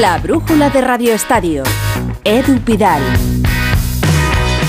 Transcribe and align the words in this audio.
La 0.00 0.16
brújula 0.16 0.70
de 0.70 0.80
Radio 0.80 1.12
Estadio. 1.12 1.62
Edu 2.24 2.58
Pidal. 2.60 3.02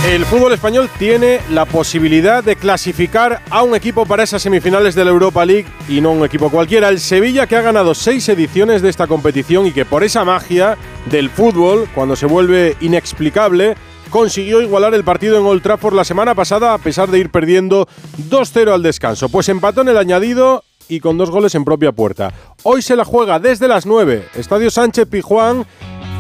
El 0.06 0.26
fútbol 0.26 0.52
español 0.52 0.90
tiene 1.00 1.40
la 1.52 1.64
posibilidad 1.64 2.44
de 2.44 2.58
clasificar 2.58 3.42
a 3.50 3.64
un 3.64 3.74
equipo 3.74 4.06
para 4.06 4.24
esas 4.24 4.42
semifinales 4.42 4.94
de 4.94 5.06
la 5.06 5.12
Europa 5.12 5.46
League 5.46 5.68
y 5.88 6.02
no 6.02 6.12
un 6.12 6.26
equipo 6.26 6.50
cualquiera. 6.50 6.90
El 6.90 7.00
Sevilla 7.00 7.48
que 7.48 7.56
ha 7.56 7.62
ganado 7.62 7.96
seis 7.96 8.28
ediciones 8.28 8.82
de 8.82 8.90
esta 8.90 9.08
competición 9.08 9.66
y 9.68 9.72
que 9.72 9.86
por 9.86 10.04
esa 10.04 10.26
magia 10.26 10.78
del 11.10 11.30
fútbol, 11.30 11.88
cuando 11.96 12.18
se 12.18 12.26
vuelve 12.26 12.76
inexplicable, 12.82 13.78
consiguió 14.10 14.62
igualar 14.62 14.94
el 14.96 15.06
partido 15.06 15.40
en 15.40 15.46
Old 15.46 15.64
Trafford 15.64 15.96
la 15.96 16.04
semana 16.04 16.36
pasada 16.36 16.74
a 16.74 16.78
pesar 16.78 17.10
de 17.10 17.20
ir 17.20 17.30
perdiendo 17.30 17.88
2-0 18.30 18.74
al 18.74 18.84
descanso. 18.84 19.30
Pues 19.30 19.48
empató 19.48 19.80
en 19.80 19.88
el 19.88 19.98
añadido 19.98 20.66
y 20.92 21.00
con 21.00 21.18
dos 21.18 21.32
goles 21.32 21.56
en 21.56 21.64
propia 21.64 21.94
puerta. 21.94 22.34
Hoy 22.64 22.82
se 22.82 22.98
la 22.98 23.06
juega 23.06 23.40
desde 23.40 23.68
las 23.68 23.86
9, 23.86 24.28
Estadio 24.36 24.70
Sánchez 24.70 25.08
Pijuán. 25.08 25.66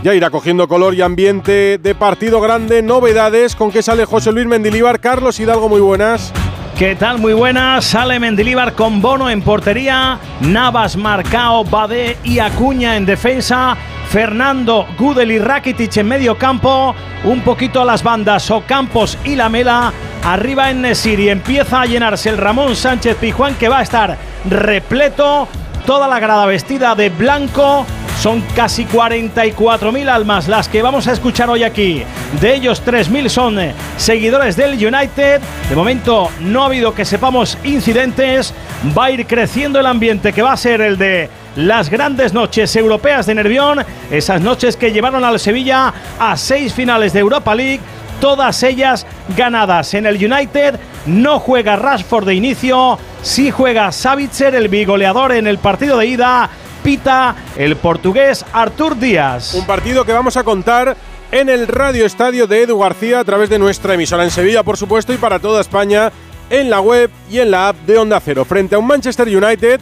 Ya 0.01 0.15
irá 0.15 0.29
cogiendo 0.29 0.67
color 0.67 0.95
y 0.95 1.01
ambiente 1.01 1.77
de 1.77 1.93
partido 1.93 2.39
grande, 2.39 2.81
novedades, 2.81 3.55
con 3.55 3.69
qué 3.69 3.83
sale 3.83 4.05
José 4.05 4.31
Luis 4.31 4.47
Mendilíbar, 4.47 5.01
Carlos 5.01 5.39
Hidalgo, 5.39 5.67
muy 5.67 5.81
buenas. 5.81 6.31
¿Qué 6.77 6.95
tal? 6.95 7.19
Muy 7.19 7.33
buenas. 7.33 7.85
Sale 7.85 8.17
Mendilíbar 8.17 8.73
con 8.73 9.01
Bono 9.01 9.29
en 9.29 9.41
portería, 9.41 10.17
Navas, 10.39 10.95
Marcao, 10.95 11.65
Bade 11.65 12.17
y 12.23 12.39
Acuña 12.39 12.95
en 12.95 13.05
defensa. 13.05 13.77
Fernando, 14.11 14.85
Gudel 14.99 15.31
y 15.31 15.39
Rakitic 15.39 15.95
en 15.95 16.07
medio 16.09 16.37
campo, 16.37 16.93
un 17.23 17.39
poquito 17.39 17.81
a 17.81 17.85
las 17.85 18.03
bandas, 18.03 18.51
Ocampos 18.51 19.17
y 19.23 19.37
Lamela, 19.37 19.93
arriba 20.25 20.69
en 20.69 20.81
Nesiri, 20.81 21.29
empieza 21.29 21.79
a 21.79 21.85
llenarse 21.85 22.27
el 22.27 22.37
Ramón 22.37 22.75
Sánchez 22.75 23.15
Pijuán 23.15 23.55
que 23.55 23.69
va 23.69 23.79
a 23.79 23.83
estar 23.83 24.17
repleto, 24.49 25.47
toda 25.85 26.09
la 26.09 26.19
grada 26.19 26.45
vestida 26.45 26.93
de 26.93 27.07
blanco, 27.07 27.85
son 28.19 28.41
casi 28.53 28.85
44.000 28.85 30.09
almas 30.09 30.49
las 30.49 30.67
que 30.67 30.81
vamos 30.81 31.07
a 31.07 31.13
escuchar 31.13 31.49
hoy 31.49 31.63
aquí. 31.63 32.03
De 32.41 32.53
ellos 32.53 32.83
3.000 32.85 33.29
son 33.29 33.57
seguidores 33.97 34.55
del 34.55 34.73
United. 34.73 35.41
De 35.69 35.75
momento 35.75 36.29
no 36.41 36.61
ha 36.61 36.65
habido 36.67 36.93
que 36.93 37.03
sepamos 37.03 37.57
incidentes. 37.63 38.53
Va 38.95 39.05
a 39.05 39.11
ir 39.11 39.25
creciendo 39.25 39.79
el 39.79 39.87
ambiente 39.87 40.33
que 40.33 40.43
va 40.43 40.51
a 40.51 40.57
ser 40.57 40.81
el 40.81 40.99
de 40.99 41.31
las 41.55 41.89
grandes 41.89 42.33
noches 42.33 42.75
europeas 42.75 43.25
de 43.25 43.35
Nervión. 43.35 43.83
Esas 44.09 44.41
noches 44.41 44.77
que 44.77 44.91
llevaron 44.91 45.23
al 45.23 45.39
Sevilla 45.39 45.93
a 46.19 46.37
seis 46.37 46.73
finales 46.73 47.13
de 47.13 47.19
Europa 47.19 47.55
League. 47.55 47.81
Todas 48.19 48.61
ellas 48.63 49.05
ganadas 49.35 49.93
en 49.93 50.05
el 50.05 50.15
United. 50.15 50.79
No 51.05 51.39
juega 51.39 51.75
Rashford 51.75 52.27
de 52.27 52.35
inicio. 52.35 52.99
Sí 53.21 53.51
juega 53.51 53.91
Savitzer, 53.91 54.55
el 54.55 54.67
bigoleador 54.67 55.31
en 55.31 55.47
el 55.47 55.57
partido 55.57 55.97
de 55.97 56.07
ida 56.07 56.49
pita 56.83 57.35
el 57.55 57.75
portugués 57.75 58.45
Artur 58.53 58.97
Díaz. 58.97 59.53
Un 59.53 59.65
partido 59.65 60.05
que 60.05 60.13
vamos 60.13 60.37
a 60.37 60.43
contar 60.43 60.95
en 61.31 61.49
el 61.49 61.67
Radio 61.67 62.05
Estadio 62.05 62.47
de 62.47 62.63
Edu 62.63 62.79
García 62.79 63.19
a 63.19 63.23
través 63.23 63.49
de 63.49 63.59
nuestra 63.59 63.93
emisora 63.93 64.23
en 64.23 64.31
Sevilla, 64.31 64.63
por 64.63 64.77
supuesto, 64.77 65.13
y 65.13 65.17
para 65.17 65.39
toda 65.39 65.61
España 65.61 66.11
en 66.49 66.69
la 66.69 66.81
web 66.81 67.09
y 67.29 67.39
en 67.39 67.51
la 67.51 67.69
app 67.69 67.77
de 67.85 67.97
Onda 67.97 68.19
Cero. 68.19 68.45
Frente 68.45 68.75
a 68.75 68.79
un 68.79 68.87
Manchester 68.87 69.27
United 69.27 69.79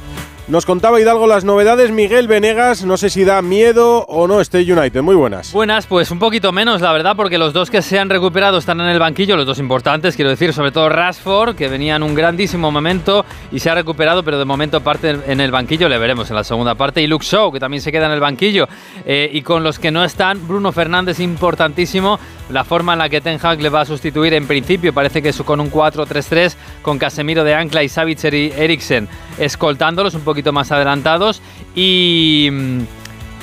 nos 0.49 0.65
contaba 0.65 0.99
Hidalgo 0.99 1.27
las 1.27 1.43
novedades. 1.43 1.91
Miguel 1.91 2.27
Venegas, 2.27 2.83
no 2.83 2.97
sé 2.97 3.11
si 3.11 3.23
da 3.23 3.41
miedo 3.43 4.05
o 4.07 4.27
no 4.27 4.41
este 4.41 4.59
United. 4.59 5.03
Muy 5.03 5.15
buenas. 5.15 5.53
Buenas, 5.53 5.85
pues 5.85 6.09
un 6.09 6.17
poquito 6.17 6.51
menos, 6.51 6.81
la 6.81 6.91
verdad, 6.91 7.15
porque 7.15 7.37
los 7.37 7.53
dos 7.53 7.69
que 7.69 7.83
se 7.83 7.99
han 7.99 8.09
recuperado 8.09 8.57
están 8.57 8.81
en 8.81 8.87
el 8.87 8.97
banquillo, 8.97 9.37
los 9.37 9.45
dos 9.45 9.59
importantes, 9.59 10.15
quiero 10.15 10.31
decir, 10.31 10.51
sobre 10.51 10.71
todo 10.71 10.89
Rashford, 10.89 11.55
que 11.55 11.67
venía 11.67 11.95
en 11.95 12.03
un 12.03 12.15
grandísimo 12.15 12.71
momento 12.71 13.25
y 13.51 13.59
se 13.59 13.69
ha 13.69 13.75
recuperado, 13.75 14.23
pero 14.23 14.39
de 14.39 14.45
momento 14.45 14.81
parte 14.81 15.19
en 15.27 15.39
el 15.39 15.51
banquillo, 15.51 15.87
le 15.87 15.99
veremos 15.99 16.29
en 16.31 16.35
la 16.35 16.43
segunda 16.43 16.73
parte. 16.73 17.01
Y 17.01 17.07
Luke 17.07 17.25
Shaw, 17.25 17.51
que 17.51 17.59
también 17.59 17.81
se 17.81 17.91
queda 17.91 18.07
en 18.07 18.13
el 18.13 18.19
banquillo. 18.19 18.67
Eh, 19.05 19.29
y 19.31 19.43
con 19.43 19.63
los 19.63 19.77
que 19.77 19.91
no 19.91 20.03
están, 20.03 20.47
Bruno 20.47 20.71
Fernández, 20.71 21.19
importantísimo. 21.19 22.19
La 22.49 22.63
forma 22.63 22.93
en 22.93 22.99
la 22.99 23.09
que 23.09 23.21
Ten 23.21 23.39
Hag 23.41 23.61
le 23.61 23.69
va 23.69 23.81
a 23.81 23.85
sustituir 23.85 24.33
en 24.33 24.47
principio 24.47 24.91
parece 24.91 25.21
que 25.21 25.29
es 25.29 25.37
con 25.43 25.59
un 25.59 25.71
4-3-3, 25.71 26.55
con 26.81 26.97
Casemiro 26.97 27.43
de 27.43 27.53
ancla 27.53 27.83
y 27.83 27.89
Savitzer 27.89 28.33
y 28.33 28.51
Eriksen 28.57 29.07
escoltándolos 29.39 30.13
un 30.13 30.21
poquito 30.21 30.51
más 30.51 30.71
adelantados 30.71 31.41
y... 31.75 32.49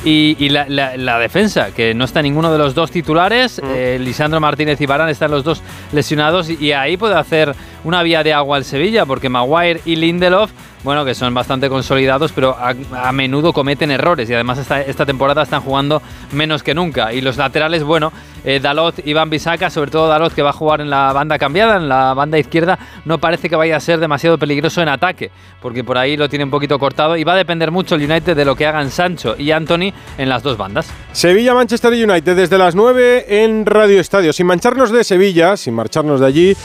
Y, 0.05 0.51
la, 0.51 1.19
defensa, 1.19 1.75
que 1.75 1.93
no 1.93 2.05
está 2.05 2.23
ninguno 2.23 2.53
de 2.53 2.59
los 2.59 2.77
dos 2.77 2.93
titulares, 2.93 3.61
eh, 3.65 3.99
Lisandro 4.01 4.39
Martínez 4.39 4.81
y 4.81 4.87
Barán 4.87 5.09
están 5.09 5.33
los 5.33 5.43
dos 5.43 5.62
lesionados 5.91 6.49
y, 6.49 6.71
ahí 6.71 6.97
puede 6.97 7.17
hacer 7.17 7.57
una 7.87 8.03
vía 8.03 8.25
de 8.25 8.35
agua 8.35 8.57
al 8.57 8.65
Sevilla, 8.65 9.07
porque 9.07 9.29
Maguire 9.29 9.81
y 9.85 9.95
Lindelof 9.95 10.51
bueno, 10.87 11.05
que 11.05 11.17
son 11.17 11.35
bastante 11.35 11.69
consolidados, 11.69 12.31
pero 12.31 12.57
a, 12.57 13.11
menudo 13.11 13.53
cometen 13.53 13.91
errores 13.91 14.31
y 14.31 14.35
además 14.35 14.59
esta, 14.59 15.05
temporada 15.05 15.43
están 15.43 15.61
jugando 15.61 16.01
menos 16.31 16.63
que 16.63 16.75
nunca. 16.75 17.13
Y 17.13 17.23
los 17.23 17.37
laterales, 17.37 17.83
bueno, 17.83 18.13
eh, 18.45 18.61
Dalot 18.61 19.05
y 19.05 19.13
Van 19.13 19.29
Bisaca, 19.29 19.69
sobre 19.69 19.91
todo 19.91 20.07
Dalot 20.07 20.33
que 20.33 20.43
va 20.43 20.51
a 20.51 20.53
jugar 20.53 20.81
en 20.81 20.89
la 20.89 21.13
banda 21.13 21.41
cambiada, 21.41 21.77
en 21.77 21.89
la 21.89 22.15
banda 22.15 22.39
izquierda, 22.39 22.79
no 23.05 23.19
parece 23.19 23.49
que 23.51 23.57
vaya 23.57 23.77
a 23.77 23.81
ser 23.81 23.99
demasiado 23.99 24.39
peligroso 24.39 24.81
en 24.81 24.89
ataque, 24.89 25.33
porque 25.61 25.83
por 25.83 25.99
ahí 25.99 26.17
lo 26.17 26.29
tiene 26.29 26.45
un 26.45 26.53
poquito 26.53 26.79
cortado 26.79 27.17
y 27.17 27.25
va 27.25 27.33
a 27.33 27.37
depender 27.37 27.73
mucho 27.73 27.97
el 27.97 28.09
United 28.09 28.37
de 28.37 28.45
lo 28.45 28.55
que 28.55 28.67
hagan 28.67 28.93
Sancho 28.93 29.35
y 29.37 29.51
Anthony 29.51 29.93
en 30.19 30.29
las 30.29 30.45
dos 30.45 30.57
bandas. 30.57 30.89
Sevilla-Manchester 31.11 31.93
United 31.95 32.37
desde 32.37 32.59
las 32.59 32.77
9 32.77 33.43
en 33.43 33.67
Radio 33.67 34.01
Estadio. 34.01 34.33
Sin 34.33 34.47
mancharnos 34.47 34.93
de 34.93 35.03
Sevilla, 35.03 35.57
sin 35.57 35.75
marcharnos 35.75 36.21
de 36.21 36.27
allí, 36.27 36.57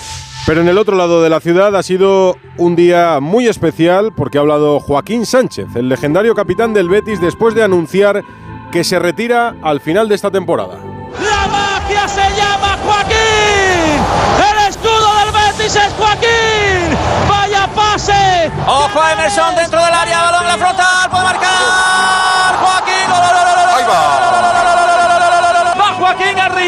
pero 0.45 0.61
en 0.61 0.67
el 0.67 0.77
otro 0.77 0.95
lado 0.95 1.21
de 1.21 1.29
la 1.29 1.39
ciudad 1.39 1.75
ha 1.75 1.83
sido 1.83 2.35
un 2.57 2.75
día 2.75 3.19
muy 3.21 3.47
especial 3.47 4.11
porque 4.15 4.37
ha 4.37 4.41
hablado 4.41 4.79
Joaquín 4.79 5.25
Sánchez, 5.25 5.67
el 5.75 5.89
legendario 5.89 6.33
capitán 6.35 6.73
del 6.73 6.89
Betis, 6.89 7.21
después 7.21 7.53
de 7.55 7.63
anunciar 7.63 8.23
que 8.71 8.83
se 8.83 8.99
retira 8.99 9.55
al 9.61 9.81
final 9.81 10.07
de 10.09 10.15
esta 10.15 10.31
temporada. 10.31 10.77
¡La 11.21 11.47
magia 11.47 12.07
se 12.07 12.21
llama 12.35 12.77
Joaquín! 12.83 14.01
¡El 14.49 14.69
escudo 14.69 15.09
del 15.19 15.31
Betis 15.31 15.75
es 15.75 15.93
Joaquín! 15.97 16.97
¡Vaya 17.29 17.67
pase! 17.75 18.51
¡Ojo 18.65 19.01
a 19.01 19.13
Emerson 19.13 19.55
dentro 19.55 19.83
del 19.83 19.93
área! 19.93 20.21
¡Balón 20.23 20.41
en 20.43 20.47
la 20.47 20.57
frontal! 20.57 21.09
¡Puede 21.09 21.23
marcar! 21.23 22.55
¡Joaquín! 22.61 22.80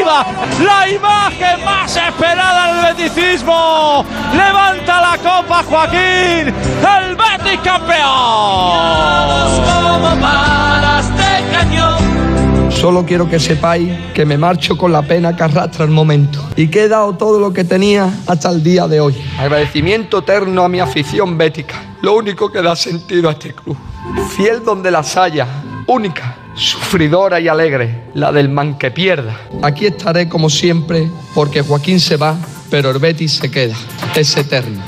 Arriba! 0.04 0.26
¡La 0.64 0.90
imagen 0.90 1.66
más 1.66 1.96
esperada 1.96 2.74
del 2.74 2.96
beticismo! 2.96 4.06
¡Levanta 4.34 5.02
la 5.02 5.18
copa 5.18 5.64
Joaquín! 5.64 6.54
¡El 6.54 7.16
Betis 7.16 7.60
campeón! 7.64 9.04
Solo 12.70 13.06
quiero 13.06 13.30
que 13.30 13.40
sepáis 13.40 13.94
que 14.14 14.26
me 14.26 14.38
marcho 14.38 14.78
con 14.78 14.92
la 14.92 15.02
pena 15.02 15.34
que 15.34 15.44
arrastra 15.44 15.86
el 15.86 15.92
momento 15.92 16.46
y 16.58 16.68
que 16.68 16.84
he 16.84 16.88
dado 16.90 17.14
todo 17.14 17.40
lo 17.40 17.54
que 17.54 17.64
tenía 17.64 18.10
hasta 18.28 18.50
el 18.50 18.62
día 18.62 18.90
de 18.90 19.00
hoy. 19.00 19.16
Agradecimiento 19.40 20.20
eterno 20.20 20.66
a 20.66 20.70
mi 20.70 20.82
afición 20.82 21.38
bética, 21.38 21.76
lo 22.02 22.16
único 22.16 22.52
que 22.52 22.62
da 22.62 22.76
sentido 22.76 23.30
a 23.30 23.34
este 23.34 23.54
club. 23.54 23.78
Fiel 24.36 24.66
donde 24.66 24.92
las 24.92 25.16
haya, 25.16 25.48
única, 25.88 26.36
sufridora 26.56 27.40
y 27.40 27.48
alegre, 27.48 28.04
la 28.14 28.32
del 28.32 28.50
man 28.50 28.78
que 28.78 28.92
pierda. 28.92 29.40
Aquí 29.62 29.86
estaré 29.86 30.30
como 30.30 30.50
siempre 30.50 31.10
porque 31.34 31.62
Joaquín 31.62 32.00
se 32.00 32.18
va, 32.18 32.38
pero 32.70 32.92
el 32.92 33.00
Betis 33.00 33.34
se 33.34 33.52
queda. 33.52 33.76
Es 34.16 34.36
eterno. 34.38 34.84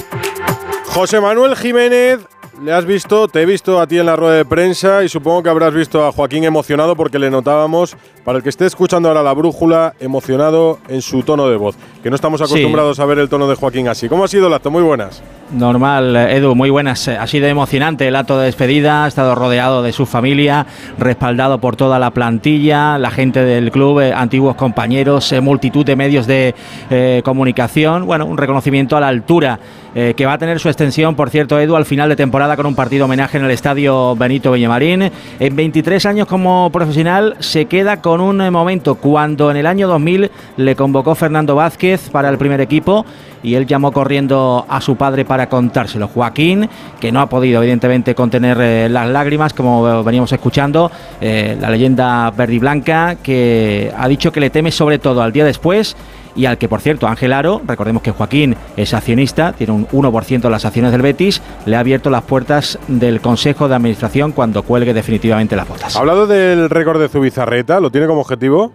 José 0.88 1.20
Manuel 1.20 1.56
Jiménez 1.56 2.20
le 2.62 2.72
has 2.72 2.86
visto, 2.86 3.28
te 3.28 3.42
he 3.42 3.46
visto 3.46 3.80
a 3.80 3.88
ti 3.88 3.98
en 3.98 4.06
la 4.06 4.16
rueda 4.16 4.36
de 4.36 4.46
prensa 4.46 5.04
y 5.04 5.10
supongo 5.10 5.44
que 5.44 5.50
habrás 5.50 5.74
visto 5.74 6.06
a 6.06 6.12
Joaquín 6.12 6.44
emocionado 6.44 6.96
porque 6.96 7.20
le 7.20 7.30
notábamos, 7.30 7.96
para 8.24 8.38
el 8.38 8.44
que 8.44 8.50
esté 8.50 8.66
escuchando 8.66 9.10
ahora 9.10 9.24
la 9.24 9.34
brújula, 9.34 9.94
emocionado 10.00 10.80
en 10.88 11.02
su 11.02 11.24
tono 11.24 11.50
de 11.50 11.58
voz, 11.58 11.76
que 12.02 12.10
no 12.10 12.16
estamos 12.16 12.42
acostumbrados 12.42 13.00
a 13.00 13.06
ver 13.06 13.20
el 13.20 13.30
tono 13.30 13.48
de 13.48 13.56
Joaquín 13.56 13.88
así. 13.88 14.08
¿Cómo 14.08 14.24
ha 14.24 14.28
sido 14.28 14.48
el 14.48 14.54
acto? 14.54 14.72
Muy 14.72 14.84
buenas. 14.84 15.22
Normal, 15.52 16.16
Edu, 16.16 16.56
muy 16.56 16.72
buenas. 16.72 17.08
Ha 17.08 17.28
sido 17.28 17.48
emocionante 17.48 18.08
el 18.08 18.16
acto 18.16 18.40
de 18.40 18.46
despedida, 18.46 19.06
ha 19.06 19.08
estado 19.08 19.36
rodeado 19.36 19.84
de 19.84 19.92
su 19.92 20.06
familia, 20.06 20.66
respaldado 20.98 21.60
por 21.60 21.76
toda 21.76 22.00
la 22.00 22.12
plantilla, 22.12 22.98
la 22.98 23.12
gente 23.12 23.44
del 23.44 23.72
club, 23.72 24.00
eh, 24.00 24.14
antiguos 24.14 24.56
compañeros, 24.56 25.32
eh, 25.32 25.42
multitud 25.42 25.86
de 25.86 25.96
medios 25.96 26.26
de 26.26 26.56
eh, 26.90 27.22
comunicación. 27.24 28.06
Bueno, 28.08 28.26
un 28.26 28.38
reconocimiento 28.38 28.98
a 28.98 29.02
la 29.02 29.08
altura 29.08 29.60
que 29.96 30.26
va 30.26 30.34
a 30.34 30.38
tener 30.38 30.60
su 30.60 30.68
extensión, 30.68 31.16
por 31.16 31.30
cierto, 31.30 31.58
Edu, 31.58 31.78
al 31.78 31.86
final 31.86 32.10
de 32.10 32.18
temporada 32.18 32.58
con 32.58 32.66
un 32.66 32.76
partido 32.76 33.06
homenaje 33.06 33.38
en 33.38 33.46
el 33.46 33.52
estadio 33.52 34.14
Benito 34.18 34.52
Villamarín. 34.52 35.10
En 35.40 35.56
23 35.56 36.06
años 36.06 36.28
como 36.28 36.70
profesional 36.70 37.38
se 37.40 37.66
queda 37.66 38.02
con 38.02 38.20
un 38.20 38.50
momento 38.52 38.96
cuando 38.96 39.50
en 39.52 39.58
el 39.58 39.66
año 39.66 39.88
2000 39.88 40.32
le 40.58 40.76
convocó 40.76 41.16
Fernando 41.16 41.56
Vázquez 41.56 42.10
para 42.10 42.28
el 42.28 42.38
primer 42.38 42.60
equipo 42.60 43.06
y 43.46 43.54
él 43.54 43.68
llamó 43.68 43.92
corriendo 43.92 44.66
a 44.68 44.82
su 44.82 44.96
padre 44.96 45.24
para 45.24 45.48
contárselo. 45.48 46.08
Joaquín, 46.08 46.68
que 47.00 47.12
no 47.12 47.22
ha 47.22 47.30
podido 47.30 47.62
evidentemente 47.62 48.16
contener 48.16 48.58
eh, 48.60 48.90
las 48.90 49.08
lágrimas, 49.08 49.54
como 49.54 50.04
veníamos 50.04 50.32
escuchando, 50.32 50.92
eh, 51.22 51.56
la 51.62 51.70
leyenda 51.70 52.32
verde 52.32 52.56
y 52.56 52.60
blanca, 52.60 53.18
que 53.22 53.94
ha 53.96 54.08
dicho 54.08 54.32
que 54.32 54.40
le 54.40 54.50
teme 54.50 54.72
sobre 54.72 54.98
todo 54.98 55.22
al 55.22 55.32
día 55.32 55.46
después 55.46 55.96
y 56.36 56.48
al 56.48 56.58
que, 56.58 56.68
por 56.68 56.82
cierto, 56.82 57.08
Ángel 57.08 57.34
Aro, 57.34 57.62
recordemos 57.66 58.02
que 58.02 58.12
Joaquín 58.12 58.56
es 58.76 58.94
accionista, 58.94 59.54
tiene 59.54 59.74
un 59.74 59.88
1% 59.88 60.42
de 60.42 60.50
las 60.50 60.66
acciones 60.66 60.92
del 60.92 61.04
Betis, 61.04 61.42
le 61.68 61.76
ha 61.76 61.80
abierto 61.80 62.10
las 62.10 62.24
puertas 62.24 62.80
del 62.88 63.22
Consejo 63.22 63.70
de 63.70 63.76
Administración 63.76 64.32
cuando 64.32 64.64
cuelgue 64.64 64.94
definitivamente 64.94 65.56
las 65.56 65.68
botas. 65.68 65.96
Ha 65.96 66.00
hablado 66.00 66.26
del 66.26 66.70
récord 66.70 67.00
de 67.00 67.10
Zubizarreta, 67.10 67.80
¿lo 67.80 67.92
tiene 67.92 68.08
como 68.08 68.22
objetivo? 68.22 68.74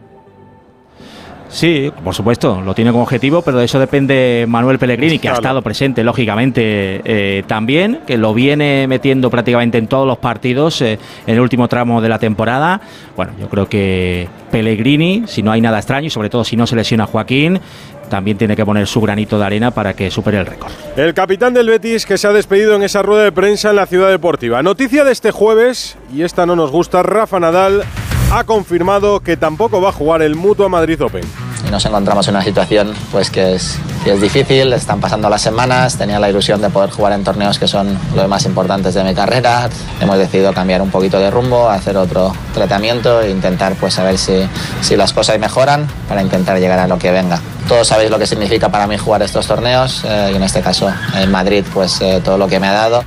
Sí, 1.51 1.93
por 2.05 2.15
supuesto, 2.15 2.61
lo 2.61 2.75
tiene 2.75 2.93
como 2.93 3.03
objetivo, 3.03 3.43
pero 3.43 3.59
de 3.59 3.65
eso 3.65 3.79
depende 3.81 4.47
Manuel 4.49 4.79
Pellegrini, 4.79 5.19
que 5.19 5.29
ha 5.29 5.35
estado 5.35 5.63
presente, 5.63 6.05
lógicamente, 6.05 7.01
eh, 7.05 7.43
también, 7.47 8.01
que 8.07 8.17
lo 8.17 8.33
viene 8.33 8.87
metiendo 8.87 9.31
prácticamente 9.31 9.77
en 9.79 9.89
todos 9.89 10.07
los 10.07 10.19
partidos 10.19 10.81
eh, 10.81 10.99
en 11.27 11.35
el 11.35 11.41
último 11.41 11.67
tramo 11.67 12.01
de 12.01 12.09
la 12.09 12.19
temporada. 12.19 12.81
Bueno, 13.17 13.33
yo 13.39 13.49
creo 13.49 13.69
que 13.69 14.29
Pellegrini, 14.53 15.25
si 15.27 15.43
no 15.43 15.51
hay 15.51 15.61
nada 15.61 15.79
extraño 15.79 16.07
y 16.07 16.11
sobre 16.11 16.31
todo 16.31 16.45
si 16.45 16.57
no 16.57 16.67
se 16.67 16.77
lesiona 16.77 17.07
Joaquín, 17.07 17.61
también 18.09 18.39
tiene 18.39 18.55
que 18.55 18.65
poner 18.65 18.87
su 18.87 19.01
granito 19.01 19.39
de 19.39 19.47
arena 19.47 19.71
para 19.71 19.95
que 19.95 20.11
supere 20.11 20.39
el 20.39 20.47
récord. 20.47 20.73
El 20.97 21.15
capitán 21.15 21.55
del 21.55 21.69
Betis 21.69 22.07
que 22.07 22.19
se 22.19 22.27
ha 22.27 22.33
despedido 22.33 22.75
en 22.77 22.83
esa 22.83 23.03
rueda 23.03 23.25
de 23.25 23.33
prensa 23.33 23.71
en 23.71 23.77
la 23.77 23.87
ciudad 23.87 24.11
deportiva. 24.11 24.63
Noticia 24.63 25.05
de 25.05 25.13
este 25.13 25.31
jueves, 25.31 25.97
y 26.15 26.23
esta 26.23 26.47
no 26.47 26.55
nos 26.55 26.71
gusta, 26.71 27.03
Rafa 27.03 27.41
Nadal 27.41 27.85
ha 28.31 28.45
confirmado 28.45 29.21
que 29.21 29.37
tampoco 29.37 29.81
va 29.81 29.89
a 29.89 29.93
jugar 29.93 30.23
el 30.23 30.37
Mutua 30.37 30.69
Madrid 30.69 31.03
Open. 31.03 31.25
Nos 31.71 31.85
encontramos 31.85 32.27
en 32.29 32.37
una 32.37 32.45
situación 32.45 32.95
pues, 33.11 33.29
que, 33.29 33.55
es, 33.55 33.77
que 34.05 34.13
es 34.13 34.21
difícil, 34.21 34.73
están 34.73 35.01
pasando 35.01 35.29
las 35.29 35.43
semanas, 35.43 35.99
tenía 35.99 36.19
la 36.21 36.31
ilusión 36.31 36.61
de 36.61 36.71
poder 36.71 36.91
jugar 36.91 37.13
en 37.13 37.25
torneos 37.25 37.59
que 37.59 37.67
son 37.67 37.99
los 38.15 38.29
más 38.29 38.47
importantes 38.47 38.95
de 38.95 39.03
mi 39.03 39.15
carrera. 39.15 39.69
Hemos 40.01 40.17
decidido 40.17 40.53
cambiar 40.53 40.81
un 40.81 40.91
poquito 40.91 41.19
de 41.19 41.31
rumbo, 41.31 41.69
hacer 41.69 41.97
otro 41.97 42.33
tratamiento 42.55 43.21
e 43.21 43.31
intentar 43.31 43.75
pues, 43.75 43.95
saber 43.95 44.17
si, 44.17 44.49
si 44.81 44.97
las 44.97 45.13
cosas 45.13 45.39
mejoran 45.39 45.89
para 46.09 46.23
intentar 46.23 46.59
llegar 46.59 46.79
a 46.79 46.87
lo 46.87 46.99
que 46.99 47.11
venga. 47.11 47.41
Todos 47.69 47.89
sabéis 47.89 48.11
lo 48.11 48.19
que 48.19 48.27
significa 48.27 48.69
para 48.69 48.87
mí 48.87 48.97
jugar 48.97 49.23
estos 49.23 49.47
torneos 49.47 50.05
eh, 50.05 50.31
y 50.33 50.37
en 50.37 50.43
este 50.43 50.61
caso 50.61 50.93
en 51.17 51.31
Madrid 51.31 51.65
pues 51.75 52.01
eh, 52.01 52.21
todo 52.25 52.39
lo 52.39 52.47
que 52.47 52.61
me 52.61 52.69
ha 52.69 52.73
dado. 52.73 53.05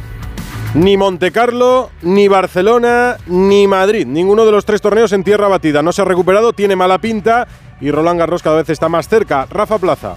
Ni 0.76 0.98
Monte 0.98 1.32
Carlo, 1.32 1.92
ni 2.02 2.28
Barcelona, 2.28 3.18
ni 3.28 3.68
Madrid. 3.68 4.08
Ninguno 4.08 4.44
de 4.44 4.52
los 4.52 4.66
tres 4.66 4.82
torneos 4.82 5.14
en 5.14 5.24
tierra 5.24 5.48
batida. 5.48 5.84
No 5.84 5.92
se 5.92 6.02
ha 6.02 6.06
recuperado, 6.06 6.52
tiene 6.54 6.76
mala 6.76 6.98
pinta 6.98 7.48
y 7.80 7.92
Roland 7.92 8.20
Garros 8.20 8.42
cada 8.42 8.58
vez 8.58 8.70
está 8.72 8.90
más 8.90 9.08
cerca. 9.08 9.46
Rafa 9.52 9.78
Plaza. 9.78 10.16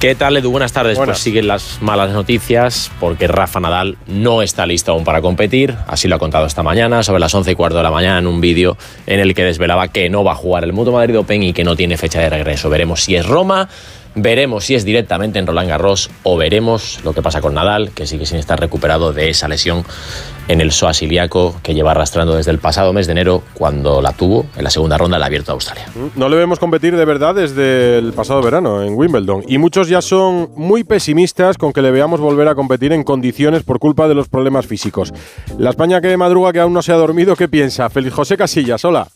¿Qué 0.00 0.14
tal, 0.14 0.36
Edu? 0.36 0.52
Buenas 0.52 0.72
tardes. 0.72 0.96
Pues 0.96 1.18
siguen 1.18 1.48
las 1.48 1.78
malas 1.80 2.12
noticias 2.12 2.90
porque 3.00 3.26
Rafa 3.26 3.58
Nadal 3.58 3.98
no 4.06 4.42
está 4.42 4.64
listo 4.64 4.92
aún 4.92 5.04
para 5.04 5.20
competir. 5.20 5.76
Así 5.88 6.06
lo 6.06 6.14
ha 6.14 6.18
contado 6.20 6.46
esta 6.46 6.62
mañana, 6.62 7.02
sobre 7.02 7.18
las 7.18 7.34
11 7.34 7.50
y 7.50 7.54
cuarto 7.56 7.76
de 7.76 7.82
la 7.82 7.90
mañana, 7.90 8.18
en 8.18 8.28
un 8.28 8.40
vídeo 8.40 8.76
en 9.06 9.18
el 9.18 9.34
que 9.34 9.42
desvelaba 9.42 9.88
que 9.88 10.08
no 10.08 10.22
va 10.22 10.32
a 10.32 10.36
jugar 10.36 10.62
el 10.62 10.72
Mutuo 10.72 10.92
Madrid 10.92 11.18
Open 11.18 11.42
y 11.42 11.52
que 11.52 11.64
no 11.64 11.74
tiene 11.74 11.96
fecha 11.96 12.20
de 12.20 12.30
regreso. 12.30 12.70
Veremos 12.70 13.02
si 13.02 13.16
es 13.16 13.26
Roma, 13.26 13.68
Veremos 14.14 14.64
si 14.64 14.74
es 14.74 14.84
directamente 14.84 15.38
en 15.38 15.46
Roland 15.46 15.68
Garros 15.68 16.10
o 16.22 16.36
veremos 16.36 17.00
lo 17.04 17.12
que 17.12 17.22
pasa 17.22 17.40
con 17.40 17.54
Nadal, 17.54 17.90
que 17.92 18.06
sigue 18.06 18.26
sin 18.26 18.38
estar 18.38 18.58
recuperado 18.58 19.12
de 19.12 19.30
esa 19.30 19.48
lesión 19.48 19.84
en 20.48 20.60
el 20.60 20.72
psoas 20.72 21.02
ilíaco 21.02 21.54
que 21.62 21.74
lleva 21.74 21.90
arrastrando 21.90 22.34
desde 22.34 22.50
el 22.50 22.58
pasado 22.58 22.92
mes 22.92 23.06
de 23.06 23.12
enero 23.12 23.42
cuando 23.54 24.00
la 24.00 24.12
tuvo 24.12 24.46
en 24.56 24.64
la 24.64 24.70
segunda 24.70 24.96
ronda 24.96 25.16
del 25.16 25.24
Abierto 25.24 25.52
de 25.52 25.54
Australia. 25.54 25.86
No 26.16 26.28
le 26.28 26.36
vemos 26.36 26.58
competir 26.58 26.96
de 26.96 27.04
verdad 27.04 27.34
desde 27.34 27.98
el 27.98 28.12
pasado 28.12 28.42
verano 28.42 28.82
en 28.82 28.94
Wimbledon 28.94 29.44
y 29.46 29.58
muchos 29.58 29.88
ya 29.88 30.00
son 30.02 30.50
muy 30.56 30.84
pesimistas 30.84 31.58
con 31.58 31.72
que 31.72 31.82
le 31.82 31.90
veamos 31.90 32.20
volver 32.20 32.48
a 32.48 32.54
competir 32.54 32.92
en 32.92 33.04
condiciones 33.04 33.62
por 33.62 33.78
culpa 33.78 34.08
de 34.08 34.14
los 34.14 34.28
problemas 34.28 34.66
físicos. 34.66 35.12
La 35.58 35.70
España 35.70 36.00
que 36.00 36.16
madruga 36.16 36.52
que 36.52 36.60
aún 36.60 36.72
no 36.72 36.82
se 36.82 36.92
ha 36.92 36.96
dormido, 36.96 37.36
¿qué 37.36 37.48
piensa? 37.48 37.90
Feliz 37.90 38.12
José 38.12 38.36
Casillas, 38.36 38.84
hola. 38.84 39.08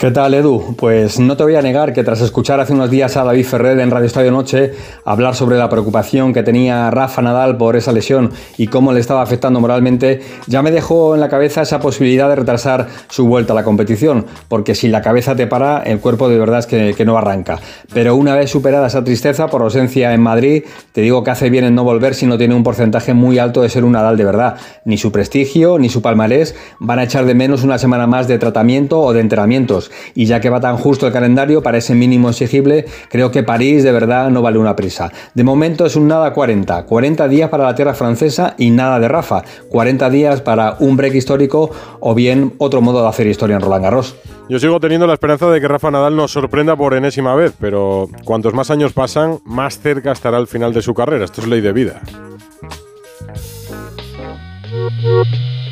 ¿Qué 0.00 0.10
tal, 0.10 0.32
Edu? 0.32 0.76
Pues 0.78 1.20
no 1.20 1.36
te 1.36 1.42
voy 1.42 1.56
a 1.56 1.60
negar 1.60 1.92
que 1.92 2.02
tras 2.02 2.22
escuchar 2.22 2.58
hace 2.58 2.72
unos 2.72 2.88
días 2.88 3.18
a 3.18 3.24
David 3.24 3.44
Ferrer 3.44 3.78
en 3.80 3.90
Radio 3.90 4.06
Estadio 4.06 4.30
Noche 4.30 4.72
hablar 5.04 5.34
sobre 5.34 5.58
la 5.58 5.68
preocupación 5.68 6.32
que 6.32 6.42
tenía 6.42 6.90
Rafa 6.90 7.20
Nadal 7.20 7.58
por 7.58 7.76
esa 7.76 7.92
lesión 7.92 8.32
y 8.56 8.68
cómo 8.68 8.94
le 8.94 9.00
estaba 9.00 9.20
afectando 9.20 9.60
moralmente, 9.60 10.22
ya 10.46 10.62
me 10.62 10.70
dejó 10.70 11.14
en 11.14 11.20
la 11.20 11.28
cabeza 11.28 11.60
esa 11.60 11.80
posibilidad 11.80 12.30
de 12.30 12.36
retrasar 12.36 12.88
su 13.10 13.26
vuelta 13.26 13.52
a 13.52 13.56
la 13.56 13.62
competición, 13.62 14.24
porque 14.48 14.74
si 14.74 14.88
la 14.88 15.02
cabeza 15.02 15.36
te 15.36 15.46
para, 15.46 15.82
el 15.82 16.00
cuerpo 16.00 16.30
de 16.30 16.38
verdad 16.38 16.60
es 16.60 16.66
que, 16.66 17.04
no 17.04 17.18
arranca. 17.18 17.58
Pero 17.92 18.16
una 18.16 18.34
vez 18.34 18.48
superada 18.48 18.86
esa 18.86 19.04
tristeza 19.04 19.48
por 19.48 19.60
ausencia 19.60 20.14
en 20.14 20.22
Madrid, 20.22 20.64
te 20.92 21.02
digo 21.02 21.22
que 21.24 21.30
hace 21.30 21.50
bien 21.50 21.64
en 21.64 21.74
no 21.74 21.84
volver 21.84 22.14
si 22.14 22.24
no 22.24 22.38
tiene 22.38 22.54
un 22.54 22.62
porcentaje 22.62 23.12
muy 23.12 23.38
alto 23.38 23.60
de 23.60 23.68
ser 23.68 23.84
un 23.84 23.92
Nadal 23.92 24.16
de 24.16 24.24
verdad. 24.24 24.56
Ni 24.86 24.96
su 24.96 25.12
prestigio, 25.12 25.78
ni 25.78 25.90
su 25.90 26.00
palmarés 26.00 26.54
van 26.78 27.00
a 27.00 27.04
echar 27.04 27.26
de 27.26 27.34
menos 27.34 27.64
una 27.64 27.76
semana 27.76 28.06
más 28.06 28.28
de 28.28 28.38
tratamiento 28.38 28.98
o 28.98 29.12
de 29.12 29.20
entrenamientos 29.20 29.89
y 30.14 30.26
ya 30.26 30.40
que 30.40 30.50
va 30.50 30.60
tan 30.60 30.76
justo 30.76 31.06
el 31.06 31.12
calendario 31.12 31.62
para 31.62 31.78
ese 31.78 31.94
mínimo 31.94 32.30
exigible, 32.30 32.86
creo 33.08 33.30
que 33.30 33.42
París 33.42 33.82
de 33.82 33.92
verdad 33.92 34.30
no 34.30 34.42
vale 34.42 34.58
una 34.58 34.76
prisa. 34.76 35.12
De 35.34 35.44
momento 35.44 35.86
es 35.86 35.96
un 35.96 36.08
nada 36.08 36.32
40, 36.32 36.84
40 36.84 37.28
días 37.28 37.50
para 37.50 37.64
la 37.64 37.74
tierra 37.74 37.94
francesa 37.94 38.54
y 38.58 38.70
nada 38.70 38.98
de 39.00 39.08
Rafa, 39.08 39.44
40 39.68 40.10
días 40.10 40.40
para 40.40 40.76
un 40.80 40.96
break 40.96 41.14
histórico 41.14 41.70
o 42.00 42.14
bien 42.14 42.54
otro 42.58 42.80
modo 42.80 43.02
de 43.02 43.08
hacer 43.08 43.26
historia 43.26 43.56
en 43.56 43.62
Roland 43.62 43.84
Garros. 43.84 44.16
Yo 44.48 44.58
sigo 44.58 44.80
teniendo 44.80 45.06
la 45.06 45.14
esperanza 45.14 45.48
de 45.48 45.60
que 45.60 45.68
Rafa 45.68 45.90
Nadal 45.92 46.16
nos 46.16 46.32
sorprenda 46.32 46.74
por 46.74 46.94
enésima 46.94 47.34
vez, 47.36 47.52
pero 47.60 48.08
cuantos 48.24 48.52
más 48.52 48.70
años 48.70 48.92
pasan, 48.92 49.38
más 49.44 49.78
cerca 49.78 50.10
estará 50.10 50.38
el 50.38 50.48
final 50.48 50.72
de 50.74 50.82
su 50.82 50.92
carrera. 50.92 51.24
Esto 51.24 51.40
es 51.40 51.46
ley 51.46 51.60
de 51.60 51.72
vida. 51.72 52.00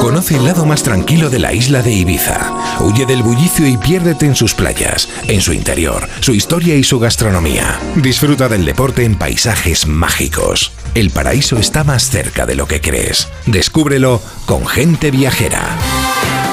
Conoce 0.00 0.36
el 0.36 0.44
lado 0.44 0.66
más 0.66 0.82
tranquilo 0.82 1.30
de 1.30 1.38
la 1.38 1.52
isla 1.52 1.82
de 1.82 1.92
Ibiza. 1.92 2.52
Huye 2.80 3.06
del 3.06 3.22
bullicio 3.22 3.66
y 3.66 3.76
piérdete 3.76 4.26
en 4.26 4.34
sus 4.34 4.54
playas, 4.54 5.08
en 5.28 5.40
su 5.40 5.52
interior, 5.52 6.08
su 6.20 6.34
historia 6.34 6.74
y 6.74 6.84
su 6.84 6.98
gastronomía. 6.98 7.80
Disfruta 7.96 8.48
del 8.48 8.64
deporte 8.64 9.04
en 9.04 9.16
paisajes 9.16 9.86
mágicos. 9.86 10.72
El 10.94 11.10
paraíso 11.10 11.56
está 11.56 11.84
más 11.84 12.10
cerca 12.10 12.46
de 12.46 12.54
lo 12.54 12.66
que 12.66 12.80
crees. 12.80 13.28
Descúbrelo 13.46 14.20
con 14.46 14.66
gente 14.66 15.10
viajera. 15.10 15.78